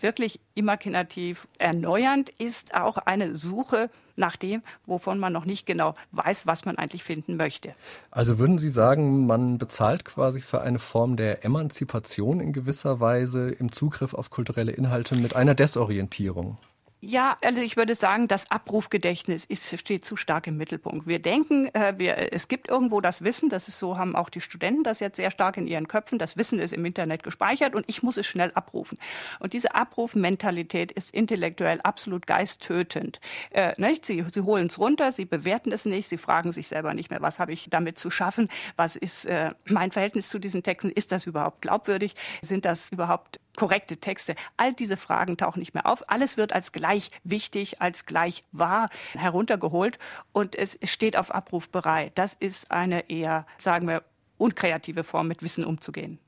wirklich 0.00 0.40
imaginativ 0.54 1.48
erneuernd 1.58 2.30
ist 2.38 2.74
auch 2.74 2.98
eine 2.98 3.36
Suche 3.36 3.90
nach 4.16 4.36
dem, 4.36 4.62
wovon 4.84 5.18
man 5.18 5.32
noch 5.32 5.44
nicht 5.44 5.64
genau 5.64 5.94
weiß, 6.12 6.46
was 6.46 6.64
man 6.64 6.76
eigentlich 6.76 7.04
finden 7.04 7.36
möchte. 7.36 7.74
Also 8.10 8.38
würden 8.38 8.58
Sie 8.58 8.70
sagen, 8.70 9.26
man 9.26 9.58
bezahlt 9.58 10.04
quasi 10.04 10.40
für 10.40 10.60
eine 10.60 10.78
Form 10.78 11.16
der 11.16 11.44
Emanzipation 11.44 12.40
in 12.40 12.52
gewisser 12.52 13.00
Weise 13.00 13.50
im 13.50 13.72
Zugriff 13.72 14.14
auf 14.14 14.30
kulturelle 14.30 14.72
Inhalte 14.72 15.16
mit 15.16 15.36
einer 15.36 15.54
Desorientierung? 15.54 16.58
Ja, 17.00 17.36
also 17.44 17.60
ich 17.60 17.76
würde 17.76 17.94
sagen, 17.94 18.26
das 18.26 18.50
Abrufgedächtnis 18.50 19.44
ist, 19.44 19.78
steht 19.78 20.04
zu 20.04 20.16
stark 20.16 20.48
im 20.48 20.56
Mittelpunkt. 20.56 21.06
Wir 21.06 21.20
denken, 21.20 21.72
äh, 21.72 21.94
wir, 21.96 22.32
es 22.32 22.48
gibt 22.48 22.68
irgendwo 22.68 23.00
das 23.00 23.22
Wissen, 23.22 23.48
das 23.48 23.68
ist 23.68 23.78
so, 23.78 23.96
haben 23.96 24.16
auch 24.16 24.28
die 24.28 24.40
Studenten 24.40 24.82
das 24.82 24.98
jetzt 24.98 25.14
sehr 25.14 25.30
stark 25.30 25.56
in 25.58 25.68
ihren 25.68 25.86
Köpfen. 25.86 26.18
Das 26.18 26.36
Wissen 26.36 26.58
ist 26.58 26.72
im 26.72 26.84
Internet 26.84 27.22
gespeichert 27.22 27.76
und 27.76 27.84
ich 27.86 28.02
muss 28.02 28.16
es 28.16 28.26
schnell 28.26 28.50
abrufen. 28.54 28.98
Und 29.38 29.52
diese 29.52 29.76
Abrufmentalität 29.76 30.90
ist 30.90 31.14
intellektuell 31.14 31.80
absolut 31.82 32.26
geisttötend. 32.26 33.20
Äh, 33.50 33.80
nicht? 33.80 34.04
Sie, 34.04 34.24
sie 34.34 34.40
holen 34.40 34.66
es 34.66 34.80
runter, 34.80 35.12
sie 35.12 35.24
bewerten 35.24 35.70
es 35.70 35.84
nicht, 35.84 36.08
sie 36.08 36.18
fragen 36.18 36.50
sich 36.50 36.66
selber 36.66 36.94
nicht 36.94 37.10
mehr, 37.10 37.22
was 37.22 37.38
habe 37.38 37.52
ich 37.52 37.68
damit 37.70 38.00
zu 38.00 38.10
schaffen, 38.10 38.48
was 38.74 38.96
ist 38.96 39.24
äh, 39.26 39.52
mein 39.66 39.92
Verhältnis 39.92 40.30
zu 40.30 40.40
diesen 40.40 40.64
Texten, 40.64 40.90
ist 40.90 41.12
das 41.12 41.26
überhaupt 41.26 41.62
glaubwürdig, 41.62 42.16
sind 42.42 42.64
das 42.64 42.90
überhaupt 42.90 43.38
korrekte 43.58 43.96
Texte. 43.96 44.36
All 44.56 44.72
diese 44.72 44.96
Fragen 44.96 45.36
tauchen 45.36 45.58
nicht 45.58 45.74
mehr 45.74 45.86
auf. 45.86 46.08
Alles 46.08 46.36
wird 46.36 46.52
als 46.52 46.70
gleich 46.70 47.10
wichtig, 47.24 47.82
als 47.82 48.06
gleich 48.06 48.44
wahr 48.52 48.88
heruntergeholt 49.14 49.98
und 50.32 50.54
es 50.54 50.78
steht 50.84 51.16
auf 51.16 51.34
Abruf 51.34 51.68
bereit. 51.68 52.12
Das 52.14 52.34
ist 52.34 52.70
eine 52.70 53.10
eher, 53.10 53.46
sagen 53.58 53.88
wir, 53.88 54.04
unkreative 54.38 55.02
Form, 55.02 55.26
mit 55.26 55.42
Wissen 55.42 55.64
umzugehen. 55.64 56.20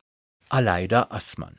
Aleida 0.48 1.06
Assmann. 1.10 1.56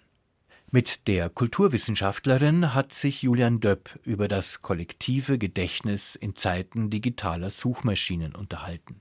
Mit 0.72 1.08
der 1.08 1.30
Kulturwissenschaftlerin 1.30 2.74
hat 2.74 2.92
sich 2.92 3.22
Julian 3.22 3.62
Döpp 3.62 3.98
über 4.04 4.28
das 4.28 4.62
kollektive 4.62 5.38
Gedächtnis 5.38 6.16
in 6.16 6.36
Zeiten 6.36 6.90
digitaler 6.90 7.50
Suchmaschinen 7.50 8.36
unterhalten. 8.36 9.00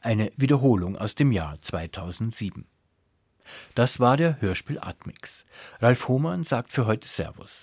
Eine 0.00 0.30
Wiederholung 0.36 0.96
aus 0.96 1.16
dem 1.16 1.32
Jahr 1.32 1.60
2007. 1.60 2.66
Das 3.74 4.00
war 4.00 4.16
der 4.16 4.40
Hörspiel 4.40 4.78
Atmix. 4.80 5.44
Ralf 5.80 6.08
Hohmann 6.08 6.44
sagt 6.44 6.72
für 6.72 6.86
heute 6.86 7.08
Servus. 7.08 7.60